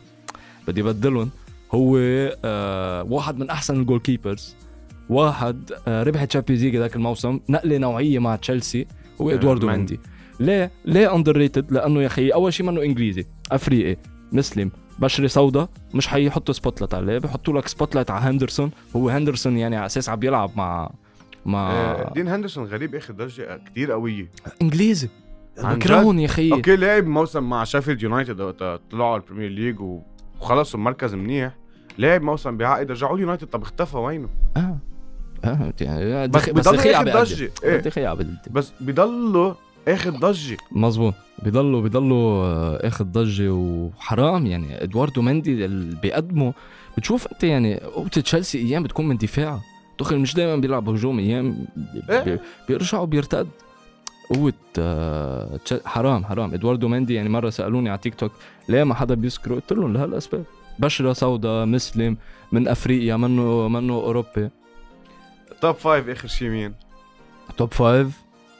[0.67, 1.29] بدي بدلهم.
[1.73, 1.97] هو
[2.45, 4.55] آه واحد من أحسن ال goalkeepers.
[5.09, 7.39] واحد آه ربح Champions League ذاك الموسم.
[7.49, 8.87] نقلة نوعية مع تشيلسي.
[9.21, 9.99] هو آه، إدواردو مندي.
[10.39, 13.25] ليه؟ ليه underrated لأنه يا أخي أول شيء منه إنجليزي.
[13.51, 13.97] أفريقي.
[14.31, 14.71] مسلم.
[14.99, 17.17] بشره سودا مش حيحطوا spotlight عليه.
[17.17, 18.71] بحطوا لك spotlight على هندرسون.
[18.95, 20.91] هو هندرسون يعني على أساس عم بيلعب مع
[21.45, 24.29] مع آه، دين هندرسون غريب اخذ درجة كتير قوية.
[24.61, 25.09] إنجليزي.
[25.63, 26.51] بكرهون يا أخي.
[26.51, 28.53] Okay لعب موسم مع شيفيلد يونايتد
[28.91, 31.55] طلعوا على ال Premier League وخلصوا المركز منيح.
[31.97, 33.47] لعب موسم بعقد رجعوا يونايتد.
[33.47, 34.77] طب اختفى وينه؟ آه
[35.45, 37.83] آه يعني بس دخ- بس بضل ضجه إيه.
[38.51, 39.55] بس بضله
[39.87, 44.45] اخذ ضجه مزبوط بيضلوا بيضلوا آه، اخذ ضجه وحرام.
[44.45, 46.53] يعني إدواردو مندي اللي بيقدمه
[46.97, 49.59] بتشوف أنت يعني قوة تشيلسي أيام بتكون من دفاع.
[49.99, 51.67] دخل مش دائما بيلعب هجوم أيام
[52.09, 52.19] إيه.
[52.23, 53.47] بي- بيرجع وبيرتد
[54.29, 58.31] قوة آه، حرام حرام إدواردو مندي يعني مرة سألوني على تيك توك
[58.69, 60.43] ليه ما حدا بيذكره قلت لهم لهالأسباب
[60.79, 62.17] بشرة سودا مسلم
[62.51, 64.49] من أفريقيا منه منه أوروبي
[65.61, 66.73] Top five آخر شيء مين؟
[67.57, 68.09] Top five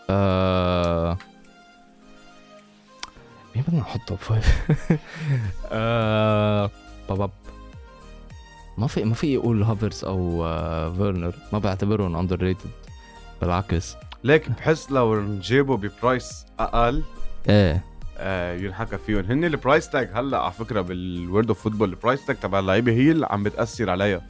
[0.10, 1.18] آه...
[3.56, 4.72] مين بدنا نحط top five؟
[5.72, 6.70] آه...
[7.10, 7.30] بابا
[8.78, 10.94] ما في ما في أقول هافرز أو آه...
[10.94, 11.34] فيرنر.
[11.54, 12.70] ما بعتبرهم underrated
[13.42, 13.96] بالعكس.
[14.24, 17.04] ليك بحس لو جابوا ب price أقل
[17.50, 17.84] إيه.
[18.18, 19.26] آه ينحكى فيهم.
[19.26, 22.60] هن ال price tag هلأ على فكرة بال world of football ال price tag تبع
[22.60, 24.22] اللعيبة هي اللي عم بتأثر عليها.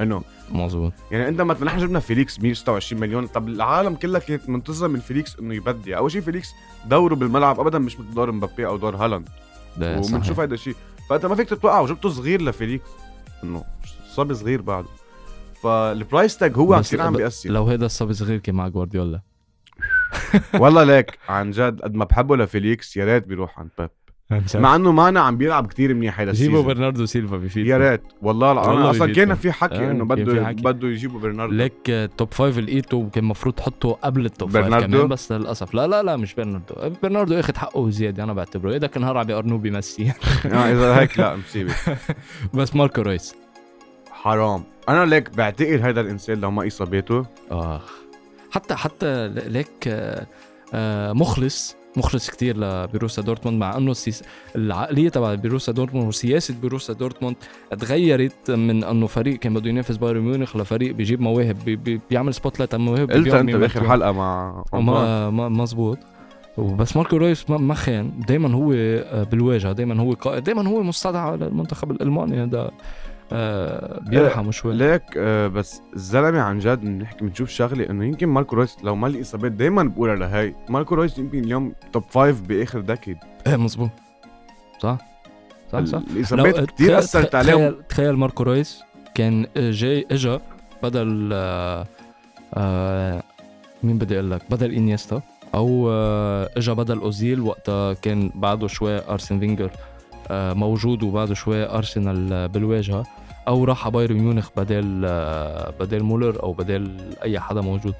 [0.00, 0.92] إنه مظبوط.
[1.10, 3.26] يعني إنت مثلا نحن جبنا فيليكس 126 مليون.
[3.26, 5.96] طب العالم كلها كانت منتظره من فيليكس إنه يبدي.
[5.96, 6.50] أول شيء فيليكس
[6.86, 9.28] دوره بالملعب ابدا مش مثل دور مبابي أو دور هالاند.
[9.78, 10.76] وبنشوف هذا الشيء.
[11.10, 12.88] فأنت ما فيك تتوقع وجبته صغير لفيليكس.
[13.44, 13.64] إنه
[14.14, 14.88] صبي صغير بعده
[15.62, 19.20] فال price tag هو بس كثير عم بيأثر لو هيدا الصبي صغير كان مع جوارديولا
[20.60, 23.90] والله ليك عن جد قد ما بحبه لفيليكس يا ريت بيروح عند بيب.
[24.54, 27.78] مع إنه مانا عم بيلعب كثير منيح هيدا جيبوا ال season برناردو سيلفا بفيد يا
[27.78, 28.72] ريت والله العظيم.
[28.72, 29.14] أصلا بيفيدنا.
[29.26, 30.52] كان في حكي آه، إنه بده.
[30.52, 31.54] بده يجيبوا برناردو.
[31.54, 35.32] ليك آه، top five لقيته كان المفروض تحطه قبل ال top five برناردو؟ كمان بس
[35.32, 35.74] للأسف.
[35.74, 36.74] لا لا لا مش برناردو.
[37.02, 38.76] برناردو أخذ حقه زيادة أنا بعتبره.
[38.76, 40.12] إذا كان نهار عم بيقارنوه بميسي
[40.46, 41.74] آه إذا هيك لا مصيبه
[42.54, 43.34] بس ماركو رويس.
[44.22, 44.62] حرام.
[44.88, 47.90] أنا ليك بعتقد هذا الإنسان لو ما اصابته آخ.
[48.50, 50.26] حتى حتى ليك آه،
[50.74, 54.22] آه، مخلص مخلص كتير لبروسيا دورتموند مع إنه السيس...
[54.56, 57.36] العقلية تبع بروسيا دورتموند وسياسة بروسيا دورتموند
[57.78, 61.76] تغيرت من إنه فريق كان بده ينافس بايرن ميونخ لفريق بيجيب مواهب بي...
[61.76, 62.00] بي...
[62.10, 63.88] بيعمل spotlight على المواهب قلت أنت باخر.
[63.88, 65.04] حلقة مع عمار.
[65.04, 65.98] ما ما مزبوط
[66.56, 68.10] وبس ماركو رويس ما- ما خان.
[68.28, 72.42] دائما هو آه، بالواجهة دائما هو قائد دائما هو مستدعى للمنتخب الألماني.
[72.42, 72.70] هذا
[73.32, 74.74] آه، بيرحموا شوي.
[74.74, 79.06] ليك آه بس الزلمه عن جد بنحكي بنشوف شغلة إنه يمكن ماركو رويس لو ما
[79.08, 83.16] لي إصابات دائما بقولها لهي ماركو رويس يمكن اليوم top five بآخر دكيد
[83.46, 83.90] إيه مزبوط
[84.82, 84.98] صح؟
[85.72, 86.00] صح صح.
[86.16, 87.58] الإصابات كثير أثرت عليهم.
[87.70, 88.82] تخيل تخيل ماركو رويس
[89.14, 90.40] كان جاي إجا
[90.82, 91.86] بدل آه
[92.54, 93.22] آه
[93.82, 95.22] مين بدي أقول لك؟ بدل إنيستا
[95.54, 99.70] أو آه إجا بدل أوزيل وقتها كان بعده شوي أرسن فينجر
[100.30, 103.04] آه موجود وبعده شوي أرسنال آه، بالواجهة.
[103.48, 105.00] أو راح على بايرن ميونخ بدل
[105.80, 107.94] بدل مولر أو بدل أي حدا موجود.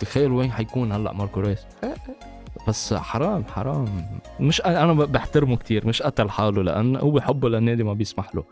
[0.00, 1.66] تخيل وين حيكون هلأ ماركو رويس
[2.68, 3.86] بس حرام حرام.
[4.40, 8.44] مش أنا بحترمه كتير مش قتل حاله لأن هو بحبه للنادي ما بيسمح له.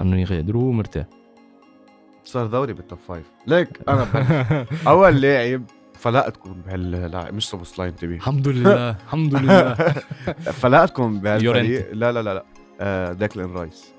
[0.00, 1.06] إنه يغادر وهو مرتاح
[2.24, 4.06] صار دوري بال top five ليك أنا
[4.88, 5.62] أول لاعب
[5.94, 9.74] فلقتكم بهاللاعب مش سوبوسلاي انتبه الحمد لله الحمد لله.
[10.62, 11.88] فلقتكم بهالفريق.
[11.92, 12.44] لا لا لا لا.
[12.80, 13.92] آه داكلين رايس.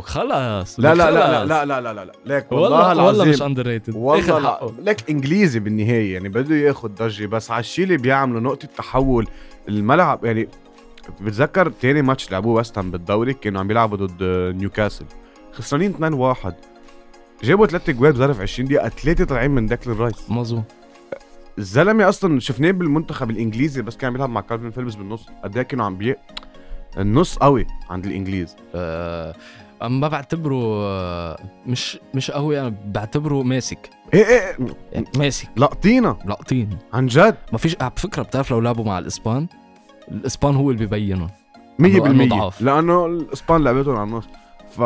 [0.00, 0.80] خلص.
[0.80, 1.44] لا لا لا لا.
[1.44, 2.12] لا لا لا لا لا.
[2.26, 6.88] ليك والله والله والله مش العظيم underrated والله لا لك إنجليزي بالنهاية يعني بده ياخذ
[6.88, 9.26] ضجة بس على الشيء اللي بيعملوا نقطة تحول
[9.68, 10.48] الملعب يعني
[11.20, 14.22] بتذكر تاني ماتش لعبوه ويست هام بالدوري؟ كانوا عم بيلعبوا ضد
[14.56, 15.04] نيوكاسل.
[15.52, 15.94] خسرانين
[16.34, 16.52] 2-1
[17.44, 20.64] جابوا ثلاث جوال بظرف 20 دقيقة ثلاثة طالعين من داكلين رايس مظبوط.
[21.58, 25.26] الزلمة أصلا شفناه بالمنتخب الإنجليزي بس كان عم بيلعب مع كالفين فيلبس بالنص.
[25.44, 26.16] قد إيه كانوا عم بي
[26.98, 28.56] النص قوي عند الإنجليز.
[28.74, 29.34] آه
[29.88, 30.56] ما بعتبره
[31.66, 33.90] مش مش قوي أنا بعتبره ماسك.
[34.14, 34.56] إيه إيه
[34.92, 35.48] يعني ماسك.
[35.56, 36.16] لقطينا.
[36.24, 39.46] لاقطين عن جد؟ ما فيش على فكرة بتعرف لو لعبوا مع الإسبان؟
[40.10, 41.30] الإسبان هو اللي ببينهم
[41.78, 42.62] 100% إنه ضعف.
[42.62, 44.24] لأنه الإسبان لعبتهم على النص.
[44.76, 44.82] ف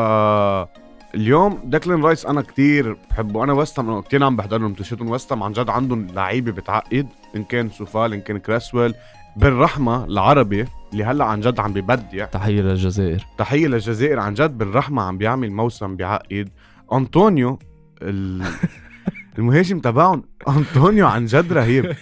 [1.14, 3.44] اليوم داكلين رايس أنا كتير بحبه.
[3.44, 7.06] أنا وستام أنا كتير عم بحضر لهم تشيتهم وستام عن جد عندهم لعيبة بتعقد.
[7.36, 8.94] إن كان سوفال إن كان كريسويل.
[9.36, 10.64] بالرحمة العربي
[10.96, 13.24] اللي هلا عن جد عم ببدع تحية للجزائر.
[13.38, 14.20] تحية للجزائر.
[14.20, 16.48] عن جد بالرحمة عم بيعمل موسم بيعقد
[16.92, 17.58] أنطونيو
[18.02, 18.42] ال...
[19.38, 21.92] المهاجم تبعهم أنطونيو عن جد رهيب.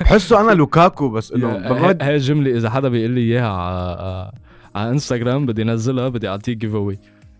[0.00, 4.32] بحسه أنا لوكاكو بس إنه بغض هاي الجمله إذا حدا بيقول لي إياها على
[4.74, 6.98] على إنستغرام بدي أنزلها بدي أعطيه giveaway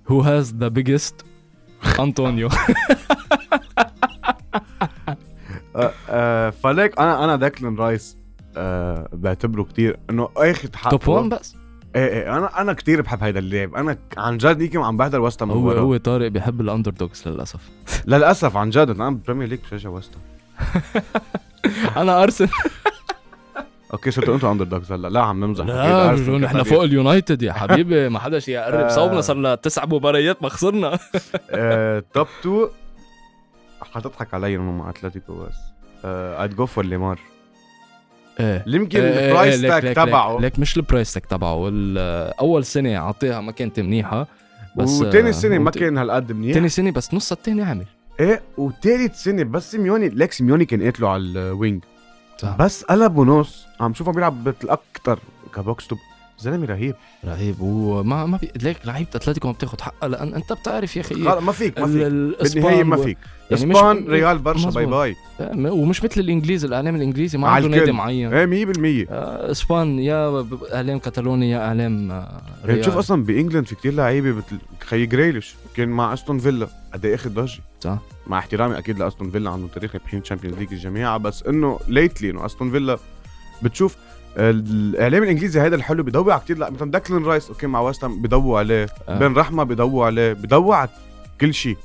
[0.08, 1.24] who has the biggest
[2.00, 2.48] انطونيو
[6.62, 8.19] فليك أنا أنا داكلين رايس.
[8.56, 11.56] آه بعتبره كتير إنه اخذ حقه top 1 بس؟
[11.96, 15.42] إيه إيه أنا أنا كتير بحب هيدا اللاعب أنا عن جد يمكن عم بحضر وست
[15.42, 15.80] هام هو ورا.
[15.80, 17.60] هو طارق بيحب ال underdogs للأسف.
[18.06, 18.90] للأسف عن جد.
[18.90, 20.10] أنا بالبريمير ليج بشجع وست
[21.96, 22.50] أنا ارسنال
[23.92, 25.08] أوكي صرتوا أنتوا underdogs هلا.
[25.08, 25.64] لا عم نمزح.
[25.64, 26.62] لا نحن.
[26.62, 28.08] فوق اليونايتد يا حبيبي.
[28.08, 28.88] ما حدا شي يقرب آه.
[28.88, 30.98] صوبنا صار لنا تسع مباريات ما خسرنا.
[31.50, 32.68] آه، top 2
[33.92, 35.56] حتضحك علي انه مع أتلتيكو بس.
[36.04, 37.18] I'd go for ليمار
[38.40, 38.64] إيه.
[38.66, 40.40] يمكن إيه، إيه، ال price ليك- tag ليك- تبعه.
[40.40, 41.70] ليك, مش ال price tag تبعه.
[42.40, 44.26] أول سنة عطيها ما كانت منيحة
[44.76, 46.54] بس وتاني سنة ما كان هالقد منيح.
[46.54, 47.84] تاني سنة بس نص التاني عمل
[48.20, 51.82] إيه وتالت سنة بس سيميوني ليك سيميوني كان قاتله على ال wing.
[52.38, 52.56] صح.
[52.56, 55.18] بس قلبه نص عم شوفه بيلعب أكتر
[55.54, 55.98] ك box to box
[56.40, 56.94] زلمه رهيب.
[57.24, 57.60] رهيب.
[57.60, 60.08] وما ما في ليك لعيبة أتلتيكو ما بتاخذ حقها.
[60.08, 62.52] لأن أنت بتعرف يا أخي خلص ما فيك ما فيك.
[62.54, 63.18] بالنهاية ما فيك.
[63.50, 64.86] يعني مش- اسبان ريال برشا باي.
[64.86, 65.16] باي.
[65.70, 67.92] ومش مثل الانجليزي الاعلام الإنجليزي ما عنده نادي.
[67.92, 68.34] معين.
[68.34, 72.80] إيه 100% آه، اسبان يا ب- أعلام كتالونيا يا أعلام آه، يعني ريال.
[72.80, 75.54] تشوف أصلا بإنجلند في كتير لعيبة مثل خي جريليش.
[75.76, 77.60] كان مع أستون فيلا قد إيه أخذ ضجة.
[77.80, 77.98] صح.
[78.26, 82.46] مع احترامي أكيد لأستون فيلا عنده تاريخ رابحين تشامبيونز ليج الجماعه بس إنه lately إنه
[82.46, 82.98] أستون فيلا
[83.62, 83.96] بتشوف
[84.36, 86.58] الاعلام الانجليزي هذا الحلو بيضوي على كتير.
[86.58, 88.22] لا مثلا داكلين رايس أوكي مع ويست هام
[88.58, 88.86] عليه.
[89.08, 89.18] آه.
[89.18, 90.32] بن رحمة بيضووا عليه.
[90.32, 90.88] بيضووا على
[91.40, 91.76] كل شيء.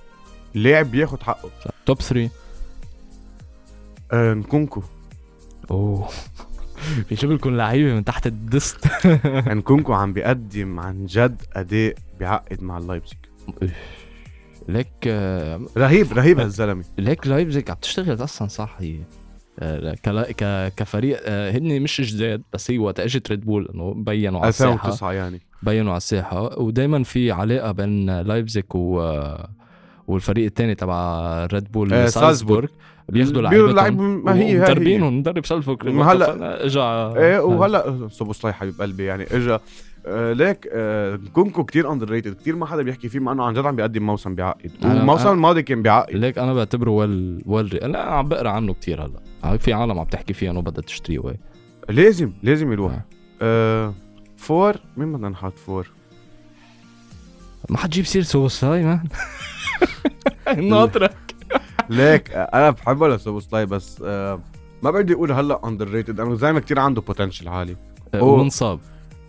[0.56, 1.50] اللاعب بياخد حقه.
[1.86, 2.30] top 3
[4.12, 4.84] آه نكونكو.
[5.72, 6.10] أوه.
[7.10, 9.06] بيجيب لكم لعيبة من تحت الدست.
[9.48, 13.18] نكونكو عم بيقدم عن جد أداء بيعقد مع اللايبزيج
[14.68, 16.84] ليك آه، رهيب رهيب هالزلمة.
[16.98, 18.76] ليك لايبزيج عم تشتغل أصلا صح.
[18.80, 19.00] هي
[20.78, 24.74] كفريق آه، هن مش جداد بس هي وقت اجت ريد بول إنه بينوا على الساحة.
[24.74, 25.41] 2009 يعني.
[25.63, 26.60] بينوا على الساحة.
[26.60, 29.22] ودائما في علاقة بين لايبزيج و
[30.08, 32.68] والفريق الثاني تبع ريد بول آه، سالزبورغ.
[33.10, 36.12] بياخذوا بيقولوا لعيبتهم لعيب ما هي هي مدربينهم مدرب سالزبورغ.
[36.12, 36.80] هلا- اجى
[37.22, 39.04] إيه وهلا سوبوسلاي حبيب قلبي.
[39.06, 39.60] يعني إجا
[40.06, 43.65] آه ليك آه نكونكو كتير underrated كتير ما حدا بيحكي فيه مع إنه عن جد
[43.65, 44.86] عم بيقدم موسم بيعقد أنا-
[45.32, 46.91] الماضي كان بيعقد ليك أنا بعتبره
[47.46, 49.58] well لا أنا عم بقرأ عنه كتير هلا.
[49.58, 51.36] في عالم عم تحكي فيه إنه بدها تشتريه وي
[51.89, 52.91] لازم لازم يروح.
[52.94, 53.02] آه.
[53.41, 53.94] آه
[54.38, 55.91] four؟ مين بدنا نحط four؟
[57.70, 59.04] ما حتجيب سوبوسلاي مان
[60.70, 61.18] ناطرك.
[61.89, 64.41] ليك أنا بحبه لسوبوسلاي بس آه
[64.84, 67.76] ما بدي أقول هلا underrated أنا زي ما كتير عنده potential عالي.
[68.15, 68.50] أوه.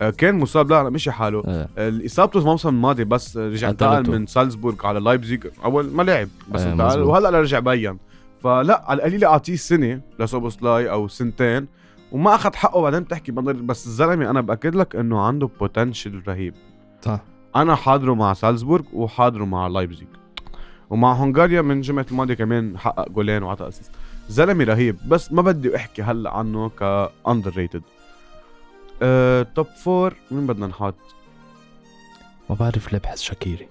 [0.01, 1.43] آه كان مصاب لا لا مشي حاله.
[1.45, 1.67] آه.
[2.05, 4.11] اصابته الموسم الماضي بس رجع انتقل.
[4.11, 7.01] من سالزبورغ على لايبزيج أول ما لعب بس آه، انتقل.
[7.01, 7.97] وهلأ رجع بين.
[8.43, 11.67] فلا على القليل أعطيه سنة لسوبوسلاي أو سنتين
[12.11, 12.81] وما أخذ حقه.
[12.81, 16.53] بعدين بتحكي بس الزلمة أنا بأكد لك إنه عنده potential رهيب.
[17.01, 17.19] صح.
[17.55, 20.07] أنا حاضره مع سالزبورغ وحاضره مع لايبزيج
[20.89, 23.91] ومع هنغاريا من جمعة الماضيه كمان حقق جولين وعطى assist.
[24.29, 27.81] زلمة رهيب بس ما بدي أحكي هلأ عنه ك underrated
[29.01, 30.95] أه، top four مين بدنا نحط؟
[32.49, 33.67] ما بعرف ليه بحس شاكيري.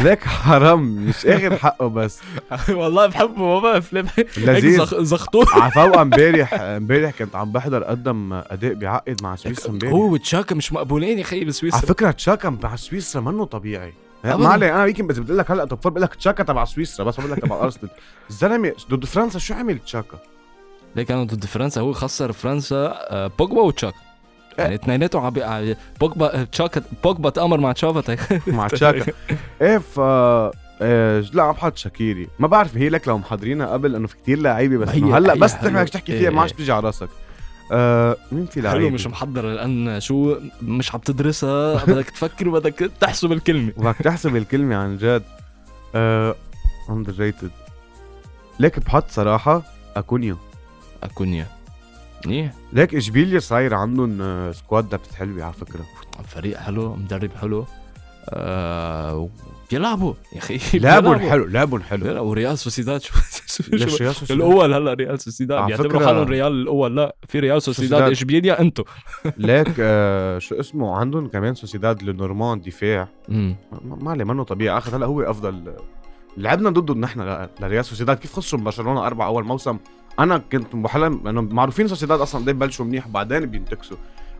[0.00, 2.20] ليك حرام مش اخذ حقه بس.
[2.68, 4.04] والله بحبه ما بعرف ليه
[4.36, 4.84] لذيذ.
[5.04, 5.46] زخطوه.
[5.62, 9.92] عفوا امبارح امبارح كنت عم بحضر قدم أداء بيعقد مع سويسرا امبارح.
[9.92, 13.94] هو وتشاكا مش مقبولين يا خيي على بسويسرا فكرة تشاكا مع سويسرا منه طبيعي.
[14.24, 17.04] ما علي أنا يمكن بس بدي لك هلأ top four بقول لك تشاكا تبع سويسرا
[17.04, 17.90] بس بقول لك تبع أرسنال.
[18.30, 20.18] الزلمه ضد فرنسا شو عمل تشاكا؟
[20.96, 23.96] ليه كانوا ضد فرنسا؟ هو خسر فرنسا آه، بوجبا وتشاكا
[24.58, 28.16] يعني اثنيناتهم عم بي- بوجبا تشاكا بوجبا تأمر مع تشافا.
[28.46, 29.12] مع تشاكا.
[29.62, 30.00] إيه ف
[30.82, 32.28] إيه لا عم بحط شاكيري.
[32.38, 35.54] ما بعرف هي لك لو محضرينها قبل انه في كتير لعيبة بس هي- هلأ بس
[35.54, 35.70] حلو.
[35.70, 36.18] تحكي تحكي إيه.
[36.20, 37.08] فيها ما عادش بتيجي على راسك.
[37.72, 41.84] آه مين في لعيبة؟ حلو مش محضر لأن شو مش عم تدرسها.
[41.84, 43.72] بدك تفكر وبدك تحسب الكلمة.
[43.76, 45.22] بدك تحسب الكلمة عن جد.
[45.94, 46.34] آه
[46.90, 47.50] underrated
[48.60, 49.62] ليك بحط صراحة
[49.96, 50.36] اكونيا
[51.02, 51.46] أكونيا.
[52.26, 55.84] منيح ليك إشبيليا صاير عندهم آه، squad depth حلوة على فكرة.
[56.26, 57.66] فريق حلو مدرب حلو.
[58.30, 59.28] آه
[59.70, 60.58] بيلعبوا يا أخي.
[60.78, 61.30] لعبهم بيلعبوا.
[61.30, 62.24] حلو لعبهم حلو.
[62.24, 63.14] وريال سوسيداد شو
[63.72, 65.66] ليش شو ريال سوسيداد؟ الأول هلا ريال سوسيداد.
[65.66, 66.96] بيعتبروا حالهم ريال الأول.
[66.96, 68.10] لا في ريال سوسيداد.
[68.10, 68.84] إشبيليا أنتو.
[69.36, 73.08] ليك آه شو اسمه؟ عندهم كمان سوسيداد لنورمان دفاع.
[73.82, 74.78] ما عليه منه طبيعي.
[74.78, 75.74] اخذ هلا هو أفضل.
[76.36, 78.16] لعبنا ضده نحن لريال سوسيداد.
[78.16, 79.78] كيف خسروا برشلونة أربعة أول موسم؟
[80.18, 83.96] أنا كنت بحلم انه معروفين سوسيداد أصلا قد ببلشوا منيح بعدين بينتكسوا.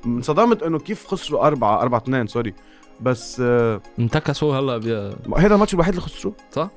[0.06, 2.54] انصدمت انه كيف خسروا أربعة أربعة اثنين sorry.
[3.00, 5.12] بس آه انتكسوا هلا بي...
[5.36, 6.34] هذا الماتش الوحيد اللي خسروه.
[6.52, 6.68] صح.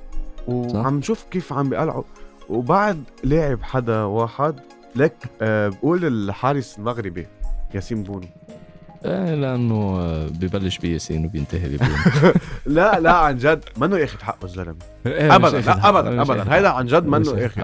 [0.48, 2.04] وعم نشوف كيف عم بيقلعوا.
[2.50, 4.60] وبعد لاعب حدا واحد
[4.96, 7.28] لك آه بقول الحارس المغربي
[7.76, 8.28] ياسين بونو.
[9.06, 11.94] إيه لأنه آه، ببلش بياسين وبينتهي ببونو
[12.66, 14.76] لا لا عن جد منه ياخذ حقه الزلمة.
[15.06, 16.56] إيه، ابدا أخذ لا ابدا مش ابدا.
[16.56, 16.70] هيدا.
[16.70, 17.62] عن جد منه ياخذ.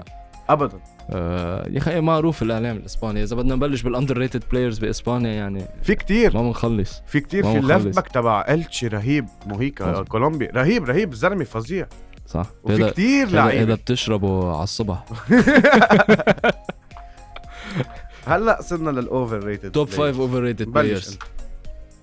[0.50, 0.78] ابدا.
[1.10, 3.22] آه، يا أخي معروف الإعلام الإسباني.
[3.22, 6.34] إذا بدنا نبلش بال underrated players بإسبانيا يعني في كتير.
[6.36, 7.02] ما بنخلص.
[7.06, 7.42] في كتير.
[7.42, 7.58] في.
[7.58, 9.26] ال left back تبع إلتشي رهيب.
[9.46, 10.02] موهيكا.
[10.02, 11.12] كولومبي رهيب رهيب.
[11.12, 11.86] الزلمة فظيع.
[12.26, 12.46] صح.
[12.64, 13.74] وفي هذا كتير لعيبة.
[13.74, 15.04] بتشربه على الصبح.
[18.26, 21.18] هلأ صرنا لل overrated top 5 overrated players.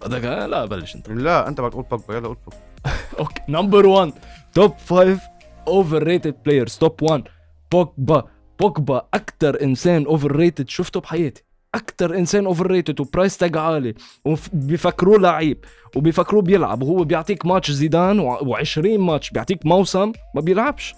[0.06, 1.10] بدك لا بلش أنت.
[1.10, 2.60] لا أنت بدك تقول بوجبا يلا قول بوجبا
[3.20, 4.14] okay number 1
[4.54, 5.20] top 5
[5.68, 7.24] overrated players top 1
[7.72, 8.24] بوجبا
[8.60, 11.44] بوجبا أكثر إنسان overrated شفته بحياتي.
[11.76, 13.94] أكثر إنسان overrated و price tag عالي
[14.26, 15.66] وبيفكروه لعيب.
[15.96, 16.84] وبيفكروه بيلعب.
[16.84, 19.30] وهو بيعطيك ماتش زيدان و20 ماتش.
[19.32, 20.96] بيعطيك موسم ما بيلعبش.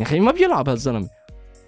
[0.00, 1.08] يا أخي ما بيلعب هالزلمة.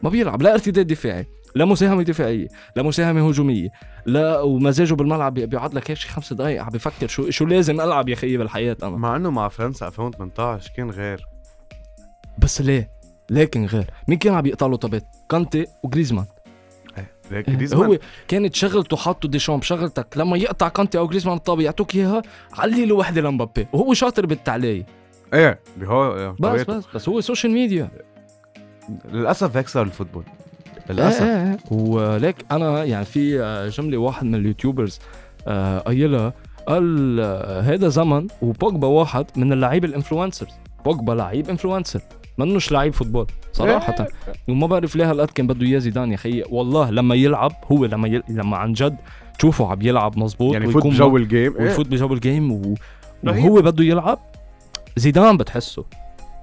[0.02, 0.42] ما بيلعب.
[0.42, 1.26] لا ارتداد دفاعي.
[1.54, 2.48] لا مساهمة دفاعية.
[2.76, 3.68] لا مساهمة هجومية.
[4.06, 7.80] لا ومزاجه بالملعب بي- بيقعد لك هيك شي خمس دقائق عم بفكر شو شو لازم
[7.80, 8.96] ألعب يا خيي بالحياة أنا.
[8.96, 11.24] مع إنه مع فرنسا 2018 كان غير.
[12.38, 12.90] بس ليه؟
[13.30, 13.84] لكن غير.
[14.08, 16.24] مين كان عم يقطع له طبات؟ كانتي وجريزمان.
[17.30, 17.90] ليك جريزمان.
[17.90, 20.06] هو كانت شغلته حاطه ديشامب شغلتك.
[20.16, 24.86] لما يقطع كانتي أو جريزمان الطابة يعطوك إياها علي له وحدة لمبابي وهو شاطر بالتعلية
[25.34, 27.88] إيه بهو بس بس بس هو social media
[29.12, 30.24] للأسف هيك صار ال football.
[30.90, 31.22] إيه للأسف.
[31.22, 31.58] إيه إيه.
[31.70, 34.98] وليك أنا يعني في آه، جملة واحد من ال YouTubers
[35.48, 36.32] آه، قايلها
[36.68, 40.52] قال آه، هذا زمن وبوجبا واحد من اللعيبه ال influencers
[40.84, 42.00] بوجبا لعيب influencer.
[42.38, 44.06] منوش لعيب football صراحة.
[44.48, 48.08] وما بعرف ليه هالقد كان بده إياه زيدان يا خيي والله لما يلعب هو لما
[48.08, 48.22] يل...
[48.28, 48.96] لما عن جد
[49.38, 51.62] تشوفه عم يلعب مزبوط يعني فوت ويكون بجو ال game إيه.
[51.62, 52.74] ويفوت بجو ال game و...
[53.24, 54.18] وهو بده يلعب
[54.96, 55.84] زيدان بتحسه.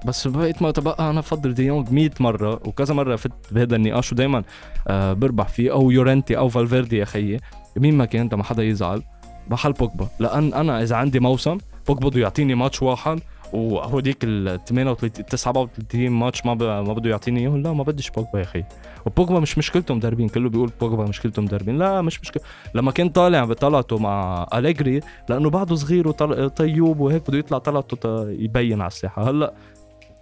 [0.05, 4.43] بس بقيت ما تبقى أنا بفضل ديونج 100 مرة وكذا مرة فت بهذا النقاش ودائما
[4.87, 5.71] آه بربح فيه.
[5.71, 7.39] أو يورنتي أو فالفيردي يا خيي
[7.77, 9.01] مين ما كان ما حدا يزعل.
[9.49, 10.07] محل بوجبا.
[10.19, 13.19] لأن أنا إذا عندي موسم بوجبا بده يعطيني ماتش واحد
[13.53, 16.63] وهوديك ال 38 37 ماتش ما ب...
[16.63, 17.61] ما بده يعطيني إياهم.
[17.61, 18.63] لا ما بديش بوجبا يا أخي.
[19.05, 22.43] وبوجبا مش مشكلته مدربين كله بيقول بوجبا مشكلته مدربين لا مش مشكله
[22.75, 28.81] لما كان طالع بطلعته مع أليجري لأنه بعده صغير وطيوب وهيك بده يطلع طلعته يبين
[28.81, 29.29] على الساحة.
[29.29, 29.53] هلأ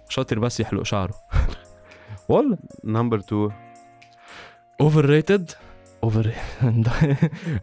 [0.08, 1.14] شاطر بس يحلق شعره.
[2.28, 2.58] والله.
[2.84, 3.50] number 2
[4.80, 5.50] overrated
[6.02, 6.30] over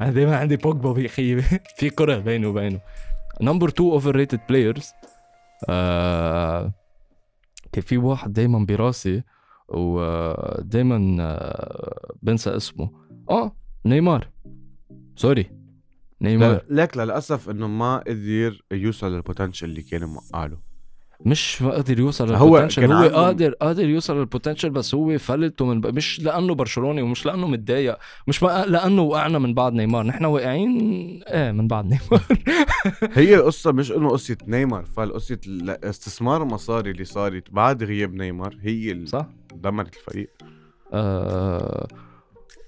[0.02, 1.41] أنا دائما عندي بوجبا يا أخي.
[1.78, 2.80] في كرة بينه وبينه.
[3.41, 4.93] number 2 overrated players
[7.71, 9.24] كان في واحد دائما براسي
[9.67, 10.97] ودائما
[12.21, 12.91] بنسى اسمه.
[13.30, 14.30] آه نيمار.
[15.15, 15.51] sorry
[16.21, 16.65] نيمار.
[16.69, 20.71] لك للأسف إنه ما قدر يوصل لل potential اللي كان موقع له
[21.26, 24.96] مش قادر يوصل هو لل potential كان هو, عنده- قادر قادر يوصل لل potential بس
[24.96, 27.98] هو فلته من مش لأنه برشلوني ومش لأنه متضايق
[28.28, 30.06] مش ما لأنه وقعنا من بعد نيمار.
[30.06, 30.80] نحن واقعين
[31.28, 32.26] إيه من بعد نيمار.
[33.13, 35.38] هي القصة مش إنه قصة نيمار فالقصة
[35.84, 39.26] استثمار المصاري اللي صارت بعد غياب نيمار هي اللي صح.
[39.56, 40.30] دمرت الفريق.
[40.94, 41.88] آه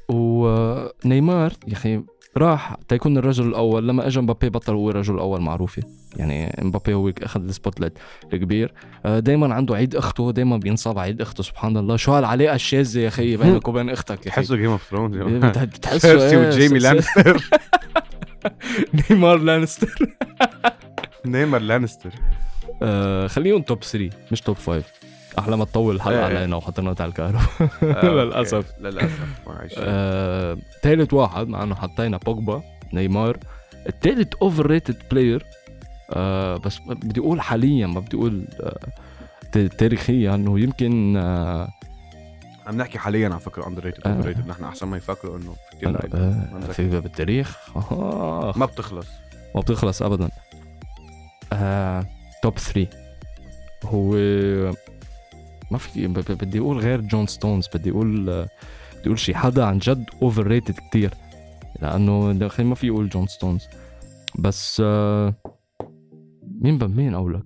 [0.10, 2.02] ونيمار يا أخي
[2.38, 5.84] راح تيكون الرجل الأول لما اجى مبابي بطل هو الرجل الأول معروفه
[6.16, 7.94] يعني مبابي هو أخذ ال spotlight
[8.34, 8.74] الكبير.
[9.06, 11.96] آه دائما عنده عيد أخته دائما بينصاب عيد أخته سبحان الله.
[11.98, 15.16] شو هالعلاقه الشاذه يا أخي بينك وبين أختك تحسوا Game of Thrones
[15.46, 17.44] بتح- بتحسه إيه، وجيمي لانستر
[19.10, 19.96] نيمار لانستر.
[21.26, 22.10] نيمار لانستر.
[22.84, 24.84] آه خليهم top 3 مش top 5
[25.40, 26.38] أحلى ما تطول الحلقة إيه.
[26.38, 27.42] علينا وحطينا على الكهرباء.
[27.84, 28.06] آه،.
[28.06, 28.66] للأسف.
[29.78, 33.38] آه، ثالث واحد مع إنه حطينا بوجبا نيمار.
[33.90, 35.46] الثالث overrated player
[36.58, 41.68] بس بدي أقول حاليا ما بدي أقول آه تاريخيا إنه يمكن آه
[42.68, 44.10] عم نحكي حاليا على فكرة underrated آه.
[44.14, 46.10] overrated نحن أحسن ما يفكروا إنه في كثير.
[46.16, 48.54] آه، في بالتاريخ آه.
[48.56, 49.08] ما بتخلص.
[49.56, 50.30] ما بتخلص ابدا.
[51.54, 52.06] آه،
[52.44, 52.88] top 3
[53.86, 54.12] هو
[55.72, 58.48] ما في بدي أقول غير جون ستونز بدي أقول آه،
[59.00, 59.36] بدي أقول شي.
[59.36, 61.14] حدا عن جد overrated كثير
[61.82, 63.68] لأنه داخل ما في أقول جون ستونز
[64.40, 65.34] بس آه،
[66.64, 67.46] مين ب- مين اقولك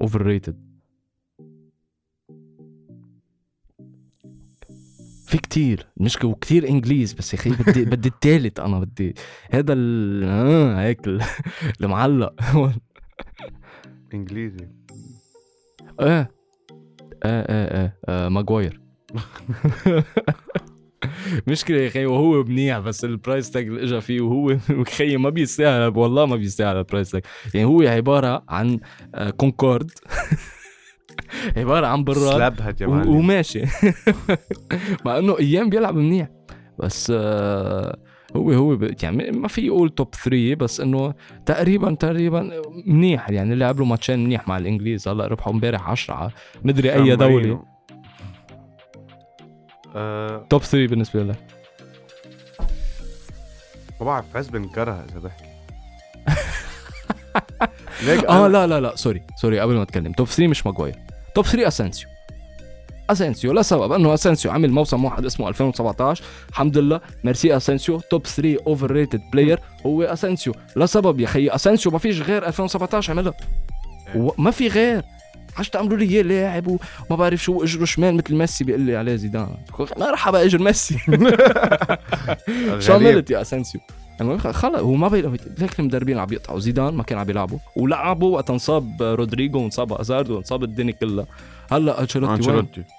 [0.00, 0.70] overrated
[5.26, 9.14] في كتير مش وكتير إنجليز بس يا أخي بدي بدي الثالث أنا بدي
[9.50, 11.22] هذا ال آه هيك ال-
[11.80, 12.34] المعلق.
[14.14, 14.68] إنجليزي.
[16.00, 16.30] إيه
[17.24, 18.80] إيه إيه إيه آه ماجواير.
[21.46, 24.56] مشكلة يا أخي وهو منيح بس ال price tag اللي اجى فيه وهو
[24.96, 27.22] خيي ما بيستاهل والله ما بيستاهل ال price tag
[27.54, 28.78] يعني هو عبارة عن
[29.14, 29.90] آه كونكورد
[31.56, 32.32] عبارة عن براد.
[32.34, 33.14] سلاب هات يا معلم.
[33.16, 33.62] وماشي.
[35.04, 36.28] مع إنه أيام بيلعب منيح.
[36.78, 37.98] بس آه
[38.36, 41.14] هو هو يعني ما في يقول توب 3 بس إنه
[41.46, 42.50] تقريبا تقريبا
[42.86, 43.30] منيح.
[43.30, 45.08] يعني لعب له ماتشين منيح مع الإنجليز.
[45.08, 46.32] هلأ ربحوا امبارح 10
[46.64, 47.58] مدري أي سان
[49.96, 51.36] آه توب 3 بالنسبة لك.
[54.00, 55.44] ما بعرف بحس بنكرها إذا بحكي
[58.06, 60.12] ليك آه لا لا لا sorry sorry قبل ما أتكلم.
[60.12, 60.94] top 3 مش ماجواير
[61.34, 62.06] top 3 اسينسيو
[63.12, 68.56] اسينسيو لسبب أنه اسينسيو عمل موسم واحد اسمه 2017 الحمد لله ميرسي اسensio توب 3
[68.66, 73.34] اوفر ريتد بلاير هو اسensio لسبب يا خيي اسينسيو ما فيش غير 2017 عملها.
[74.16, 75.02] و- ما في غير.
[75.60, 79.16] عش تعملوا لي إياه لاعب وما بعرف شو أجره شمال مثل ميسي بيقول لي عليه
[79.16, 79.48] زيدان.
[79.96, 80.98] مرحبا أجر ميسي.
[82.84, 82.92] شو.
[82.92, 83.44] عملت يا
[84.20, 85.20] المهم خلص هو ما بي...
[85.58, 87.58] ليك المدربين عم يقطعوا زيدان ما كان عم يلعبوا.
[87.76, 91.26] ولعبوا وقت انصاب رودريجو وانصاب ازارد وانصاب الدنيا كلها.
[91.72, 92.50] هلأ أنشيلوتي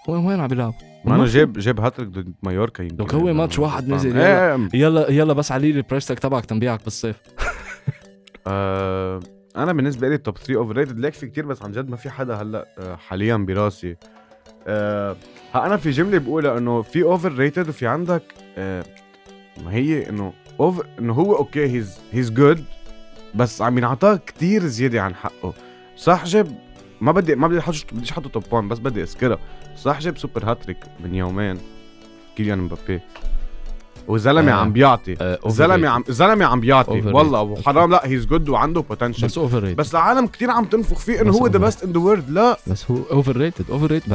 [0.07, 0.73] وين؟ وين عم يلعب؟
[1.05, 1.25] ما أنا.
[1.25, 4.69] جاب جاب هاتريك ضد مايوركا يمكن لك هو ماتش واحد نزل، إيه إيه.
[4.73, 7.15] يلا يلا بس علي لي ال price تبعك تنبيعك بالصيف.
[8.47, 9.19] آه
[9.57, 12.35] أنا بالنسبة لي top 3 overrated ليك في كتير بس عن جد ما في حدا
[12.35, 13.95] هلأ آه، حاليا براسي.
[14.67, 15.15] آه
[15.53, 18.23] ها أنا في جملة بقولها إنه في overrated وفي عندك
[18.57, 18.85] آه
[19.65, 22.63] ما هي إنه over إنه هو okay he's he's good
[23.35, 25.53] بس عم ينعطاه كتير زيادة عن حقه.
[25.97, 26.55] صح جاب
[27.01, 29.37] ما بدي ما بدي أحط بديش أحطه top 1 بس بدي اذكرها
[29.77, 31.57] صح جاب super hat-trick من يومين
[32.35, 33.01] كيليان مبابي.
[34.11, 34.55] وزلمة آه.
[34.55, 35.15] عم بيعطي.
[35.21, 37.01] آه، زلمة عم زلمة عم بيعطي.
[37.01, 41.21] والله وحرام لا he's good وعنده potential بس overrated بس العالم كتير عم تنفخ فيه
[41.21, 41.59] إنه هو the.
[41.59, 42.57] best in the world لا.
[42.67, 44.11] بس هو overrated overrated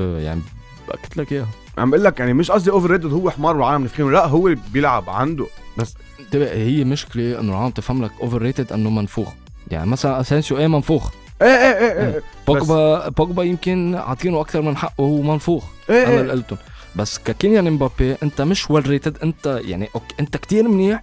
[0.00, 0.40] يعني
[0.88, 1.46] بأكد لك إياها.
[1.78, 5.46] عم بقول لك يعني مش قصدي overrated هو حمار والعالم نفخينه لا هو بيلعب عنده.
[5.76, 9.28] بس انتبه هي مشكلة إنه العالم تفهم لك overrated إنه منفوخ.
[9.70, 11.10] يعني مثلا اسينسيو إيه منفوخ؟
[11.42, 12.22] إيه إيه إيه إيه.
[12.46, 15.64] بوجبا بوجبا يمكن عاطينه أكثر من حقه وهو منفوخ.
[15.90, 16.20] إيه, أنا إيه.
[16.20, 16.58] اللي قلتهم.
[16.96, 21.02] بس ككيليان امبابي انت مش well rated انت يعني okay انت كتير منيح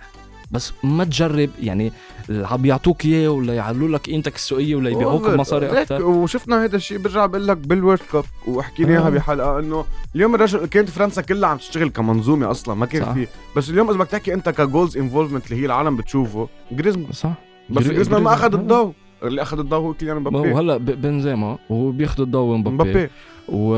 [0.52, 1.92] بس ما تجرب يعني
[2.30, 6.76] اللي عم يعطوك إياه ولا يعلوا لك قيمتك السوقية ولا يبيعوك هيك، أكثر وشفنا هذا
[6.76, 9.10] الشيء برجع بقول لك بال World Cup وحكينا إياها آه.
[9.10, 9.86] بحلقة إنه
[10.16, 13.14] اليوم الرجل كانت فرنسا كلها عم تشتغل كمنظومة أصلا ما كان.
[13.14, 17.12] في بس اليوم إذا بدك تحكي أنت ك goals involvement اللي هي العالم بتشوفه جريزمان
[17.12, 17.34] صح
[17.70, 18.54] بس جري- جريزمان ما أخذ.
[18.54, 22.76] الضوء اللي أخذ الضوء هو كيليان ما مبابي هو هلأ بنزيما وهو بياخذ الضوء مبابي.
[22.76, 23.10] مبابي.
[23.48, 23.76] و...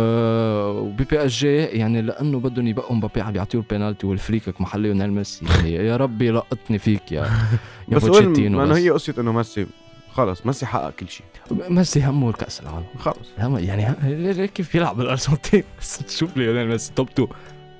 [0.79, 4.40] وبي بي إس جي يعني لأنه بدهم يبقوا مبابي عم يعطيه ال penalty وال free
[4.40, 5.45] kick محل ليونيل ميسي.
[5.45, 7.21] يعني يا ربي لقطني فيك يا
[7.89, 8.77] يا بس ما.
[8.77, 9.67] هي قصة إنه ميسي
[10.13, 11.25] خلص ميسي حقق كل شيء.
[11.51, 12.85] ميسي همه الكأس العالم.
[12.97, 13.29] خلص.
[13.39, 17.27] هم يعني كيف يلعب بالارجنتين بس تشوف ليونيل ميسي top 2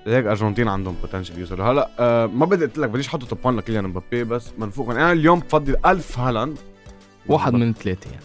[0.08, 3.58] هيك أرجنتين عندهم potential يوصلوا هلأ آه ما بدي قلت لك بديش أحط top 1
[3.58, 6.58] لكيليان مبابي بس منفوخ أنا اليوم بفضل ألف هالاند
[7.34, 8.24] واحد من ثلاثة يعني.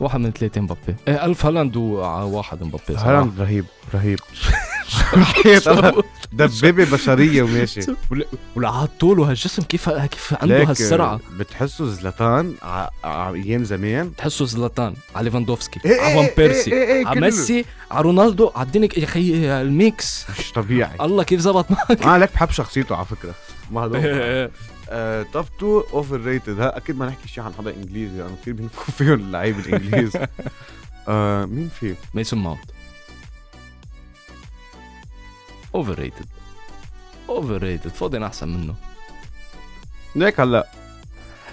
[0.00, 0.96] واحد من ثلاثة مبابي.
[1.08, 2.96] إيه ألف هالاند وواحد مبابي.
[2.96, 3.64] هالاند رهيب
[3.94, 4.18] رهيب.
[6.32, 7.80] دبابة بشرية وماشي.
[8.10, 8.24] ولا-
[8.56, 11.20] ولا عطوله هالجسم كيف كيف عنده ليك، هالسرعة.
[11.38, 14.16] بتحسه زلاتان ع- ع- أيام زمان.
[14.16, 17.20] تحسه زلاتان على ليفاندوفسكي إيه، على إيه، فان بيرسي إيه، إيه، على.
[17.20, 20.26] ميسي على رونالدو على الدنيا يا أخي ال mix.
[20.38, 20.96] مش طبيعي.
[21.00, 22.02] الله كيف زبط معك.
[22.02, 23.34] أنا لك بحب شخصيته على فكرة.
[23.70, 23.86] ما
[25.32, 29.58] top 2 overrated أكيد ما نحكي شيء عن حدا إنجليزي لأنه كثير بينفخوا فيهم اللعيبه
[29.58, 30.12] الإنجليز.
[31.08, 32.70] آه مين في؟ ميسون ماونت
[35.74, 36.26] overrated
[37.28, 38.74] overrated فودن أحسن منه.
[40.16, 40.68] ليك هلأ.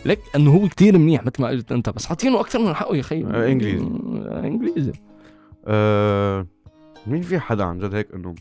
[0.05, 3.01] ليك إنه هو كتير منيح مثل ما قلت أنت بس حاطينه أكثر من حقه يا
[3.01, 3.23] أخي.
[3.25, 3.85] آه، إنجليزي.
[3.85, 4.91] آه، إنجليزي.
[5.67, 6.47] آه
[7.07, 8.35] مين في حدا عن جد هيك إنه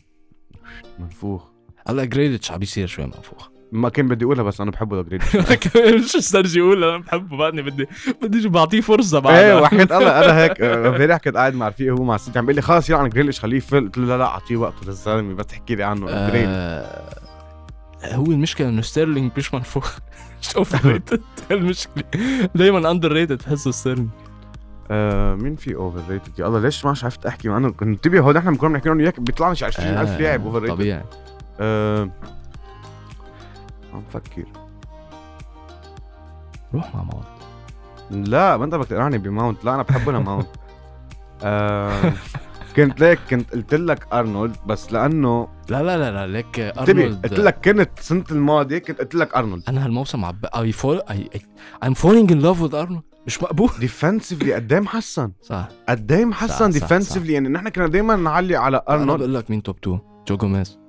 [0.99, 1.43] منفوخ؟
[1.87, 3.49] هلأ جريليتش عم بيصير شوي منفوخ.
[3.71, 5.05] ما كان بدي أقولها بس أنا بحبه ذا
[5.97, 7.87] مش استرجي أقول أنا بحبه بعدني بدي
[8.21, 11.89] بدي بعطيه فرصة بعد إيه وحكيت الله أنا هيك آه، امبارح كنت قاعد مع رفيقي
[11.91, 13.79] وهو مع سيتي عم بيقول لي خلص يلا عن جريليش خليه يفل.
[13.85, 17.11] قلت له لا لا أعطيه وقته للزلمة بس تحكي لي عنه آه
[18.05, 19.97] هو المشكلة إنه ستيرلينج مش منفوخ.
[20.41, 22.03] مش overrated المشكلة.
[22.55, 24.09] دائما underrated بحسه ستيرلينج.
[24.91, 28.49] آه مين في overrated يا الله ليش ما عرفت أحكي؟ معه كنت انتبه هو نحن
[28.51, 31.03] بنكون بنحكي عنه إياك بيطلع لنا شي 20000 لاعب overrated آه، طبيعي.
[31.59, 32.09] آه
[33.95, 34.45] عم فكر.
[36.73, 38.27] روح مع ماونت.
[38.29, 39.65] لا ما انت بدك بماونت.
[39.65, 40.47] لا أنا بحبه لماونت.
[41.43, 42.13] آه
[42.75, 47.27] كنت ليك كنت قلت لك أرنولد بس لأنه لا لا لا لا ليك أرنولد.
[47.27, 49.63] قلت لك كنت السنة الماضية كنت قلت لك أرنولد.
[49.67, 51.29] أنا هالموسم عب I fall I
[51.85, 53.69] I'm falling in love with ارنولد مش مقبول.
[53.79, 58.81] defensively قد إيه محسن صح قد إيه محسن defensively يعني نحن كنا دائما نعلي على
[58.89, 59.19] أنا أرنولد.
[59.19, 60.79] بقول لك مين top 2 جو جوميز.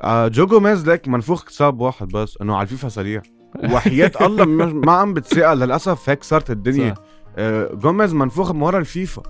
[0.00, 3.22] آه جو جوميز ليك منفوخ اكتساب واحد بس إنه على الفيفا سريع.
[3.72, 6.94] وحياة الله ما عم بتسأل للأسف هيك صارت الدنيا.
[6.94, 7.02] صح.
[7.36, 9.22] آه جوميز منفوخ من ورا الفيفا.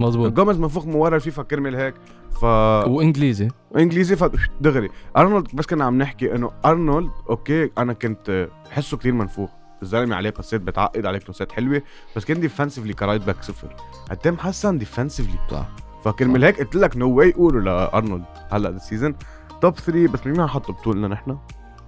[0.00, 1.94] مزبوط جوميز منفوخ من ورا الفيفا كرمال هيك.
[2.40, 3.48] ف وإنجليزي.
[3.76, 4.24] إنجليزي ف
[4.60, 4.88] دغري.
[5.16, 9.50] أرنولد بس كنا عم نحكي إنه أرنولد okay أنا كنت بحسه كثير منفوخ.
[9.82, 11.82] الزلمة عليه باسات بتعقد عليه كروسات حلوة
[12.16, 13.76] بس كان defensively ك right back صفر.
[14.10, 15.68] قد إيه محسن defensively صح.
[16.04, 19.14] فكرمال هيك قلت لك no way قولوا لأرنولد هلأ ال season
[19.62, 21.38] top 3 بس مين نحطه بطولنا نحن؟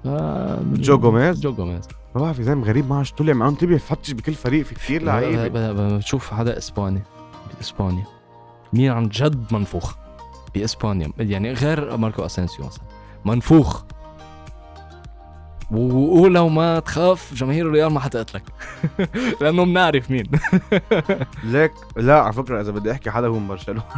[0.07, 1.89] آه، جو جوميز؟ جو جوميز.
[2.15, 5.03] ما بعرف يا زلمه غريب ما عادش طلع معه انتبه فتش بكل فريق في كثير
[5.03, 7.03] لعيبه بشوف حدا إسباني
[7.57, 8.05] باسبانيا
[8.73, 9.95] مين عن جد منفوخ؟
[10.55, 11.13] بإسبانيا.
[11.19, 12.85] يعني غير ماركو أسينسيو مثلا.
[13.25, 13.83] منفوخ.
[15.71, 18.43] ولو ما تخاف جماهير الريال ما حتقتلك.
[19.41, 20.27] لأنه بنعرف مين.
[21.45, 23.83] ليك لا على فكرة إذا بدي أحكي حدا هو من برشلونة.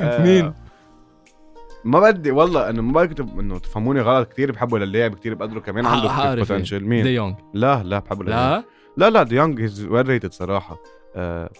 [0.00, 0.52] آه، مين؟
[1.86, 5.86] ما بدي والله إنه ما بكتب إنه تفهموني غلط كثير بحبه للاعب كثير بقدره كمان
[5.86, 8.24] عنده potential دي مين؟ ديونج لا لا بحبه.
[8.24, 8.64] لا؟
[8.96, 10.78] لا لا ديونج is well rated صراحة.
[11.16, 11.50] آه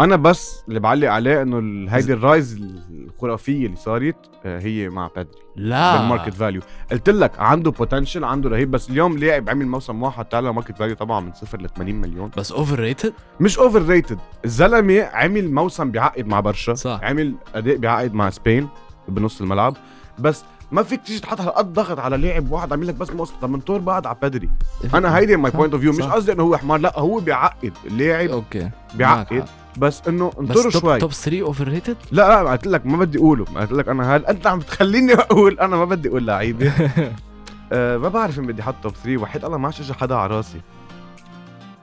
[0.00, 2.60] أنا بس اللي بعلق عليه إنه هيدي ال rise
[2.90, 5.96] الخرافية اللي صارت آه هي مع بيدري لا.
[5.96, 6.60] بال market value
[6.90, 10.94] قلت لك عنده potential عنده رهيب بس اليوم لاعب عمل موسم واحد طلع market value
[10.96, 12.30] طبعا من صفر ل 80 مليون.
[12.36, 17.00] بس overrated مش overrated الزلمة عمل موسم بيعقد مع برشا صح.
[17.02, 18.68] عمل أداء بيعقد مع Spain.
[19.10, 19.76] بنص الملعب.
[20.18, 23.50] بس ما فيك تيجي تحط هالقد ضغط على لاعب واحد عامل لك بس موسم طب
[23.50, 24.48] من طور بعد على بيدري.
[24.94, 26.02] أنا هيدي my point of view مش.
[26.02, 27.72] قصدي إنه هو حمار لا هو بيعقد.
[27.86, 28.70] اللاعب okay.
[28.94, 29.44] بيعقد.
[29.78, 30.98] بس إنه انطروا top شوي.
[30.98, 33.44] top 3 overrated لا لا قلت لك ما بدي أقوله.
[33.44, 36.72] قلت لك أنا هل أنت عم بتخليني أقول؟ أنا ما بدي أقول لعيبة.
[37.72, 40.36] أه ما بعرف مين بدي أحط top 3 وحيد الله ما عادش اجى حدا على
[40.36, 40.60] راسي.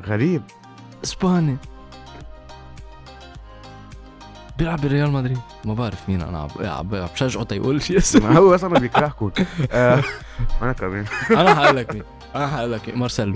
[0.05, 0.41] غريب.
[1.03, 1.57] إسباني.
[4.57, 5.37] بيلعب بريال مدريد.
[5.65, 6.47] ما بعرف مين أنا.
[6.59, 9.31] عم بشجعه تيقول شي اسم ما هو أنا بيكرهكم
[9.71, 10.03] أه
[10.61, 11.05] أنا كمان.
[11.41, 12.03] أنا حقول لك مين.
[12.35, 13.35] أنا حقول لك مارسيلو.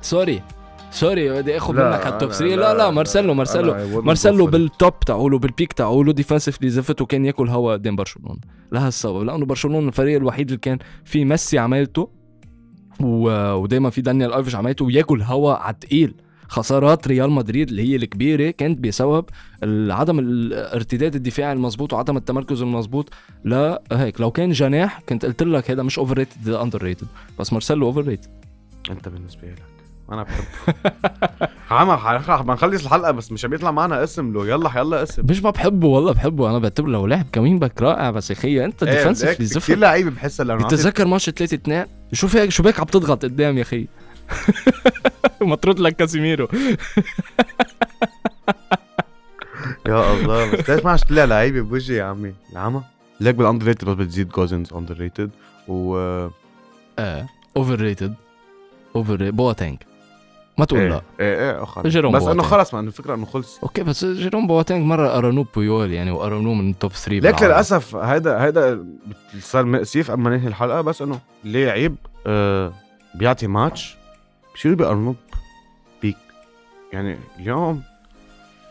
[0.00, 0.42] sorry.
[0.90, 4.02] sorry بدي آخذ منك هال top 3 لا لا مارسيلو مارسيلو.
[4.02, 8.40] مارسيلو بال top تاعوله بال peak تاعوله defensively زفت وكان ياكل هوا قدام برشلونة.
[8.72, 12.10] لهالسبب لأنه برشلونة الفريق الوحيد اللي كان فيه ميسي عملته
[13.00, 13.52] و...
[13.54, 15.76] ودايما في دانيال ألفيش عملته وياكل هوا على
[16.52, 19.24] خسارات ريال مدريد اللي هي الكبيرة كانت بسبب
[19.90, 23.12] عدم الارتداد الدفاعي المضبوط وعدم التمركز المضبوط
[23.44, 27.06] لا هيك لو كان جناح كنت قلت لك هذا مش overrated underrated
[27.38, 28.30] بس مارسيلو overrated
[28.90, 29.62] أنت بالنسبة لك.
[30.12, 30.44] أنا بحب.
[31.70, 35.22] عم بنخلص الحلقة بس مش عم يطلع معنا اسم له يلا يلا اسم.
[35.30, 36.50] مش ما بحبه والله بحبه.
[36.50, 39.78] أنا بعتبره لو لعب ك wing back رائع بس يا خيي أنت defensively زفت كثير
[39.78, 43.62] لعيبة بحسها لأنه بتتذكر ماتش 3 2 شوف هيك شو بك عم تضغط قدام يا
[43.62, 43.88] أخي
[45.40, 46.48] مطرود لك كاسيميرو.
[49.88, 52.82] يا الله بس ليش ما عادش تطلع لعيبة بوجهي يا عمي؟ العمى
[53.20, 55.30] ليك بالاندر ريتد بس بتزيد جوزنز اندر ريتد
[55.68, 55.96] و
[56.98, 57.26] آه
[57.56, 58.14] اوفر ريتد
[58.96, 59.78] اوفر بواتينج
[60.58, 61.02] ما تقول لا.
[61.20, 62.50] إيه إيه اخر جيروم بس إنه بواتينج.
[62.50, 63.58] خلص ما إنه الفكرة إنه خلص.
[63.62, 67.42] أوكي بس جيروم بواتينج مرة قرنوه بيول يعني وقرنوه من توب 3 ليك.
[67.42, 68.84] للأسف هيدا هيدا
[69.40, 71.94] صار مأسيف قبل ما ننهي الحلقة بس إنه لاعب
[72.26, 72.72] آه
[73.14, 73.96] بيعطي ماتش.
[74.54, 75.14] بصيروا بيقارنوه
[76.02, 76.16] بيك.
[76.92, 77.82] يعني اليوم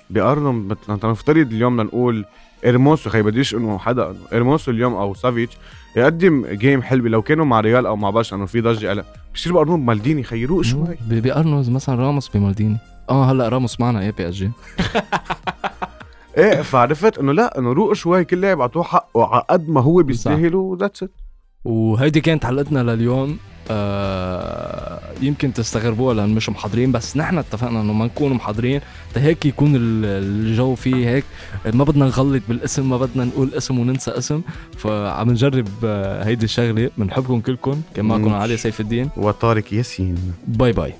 [0.09, 0.51] بيقارنوا
[0.89, 2.25] مثلا نفترض اليوم لنقول
[2.65, 5.57] إرموسو خي بديش إنه حدا إرموسو اليوم أو سافيتش
[5.95, 9.05] يقدم جيم حلوة لو كانوا مع ريال أو مع برشا إنه في ضجة قلق
[9.35, 10.97] بصير بيقارنوه بمالديني خيروه شوي.
[11.09, 12.77] بيقارنوا مثلا راموس بمالديني.
[13.09, 14.51] آه هلأ راموس معنا إيه بي إس جي.
[16.37, 20.03] إيه فعرفت إنه لا إنه روق شوي كل لاعب اعطوه حقه على قد ما هو
[20.03, 21.11] بيستاهل و that's it
[21.65, 23.37] وهيدي كانت حلقتنا لليوم.
[23.69, 28.81] آه يمكن تستغربوها لأن مش محضرين بس نحن اتفقنا إنه ما نكون محضرين.
[29.15, 31.23] هيك يكون ال- الجو فيه هيك.
[31.73, 34.41] ما بدنا نغلط بالاسم ما بدنا نقول اسم وننسى اسم.
[34.77, 36.89] فعم نجرب آه، هيدي الشغلة.
[36.97, 37.81] بنحبكم كلكم.
[37.95, 38.33] كان معكم.
[38.33, 39.09] علي سيف الدين.
[39.17, 40.15] وطارق ياسين.
[40.47, 40.93] bye bye.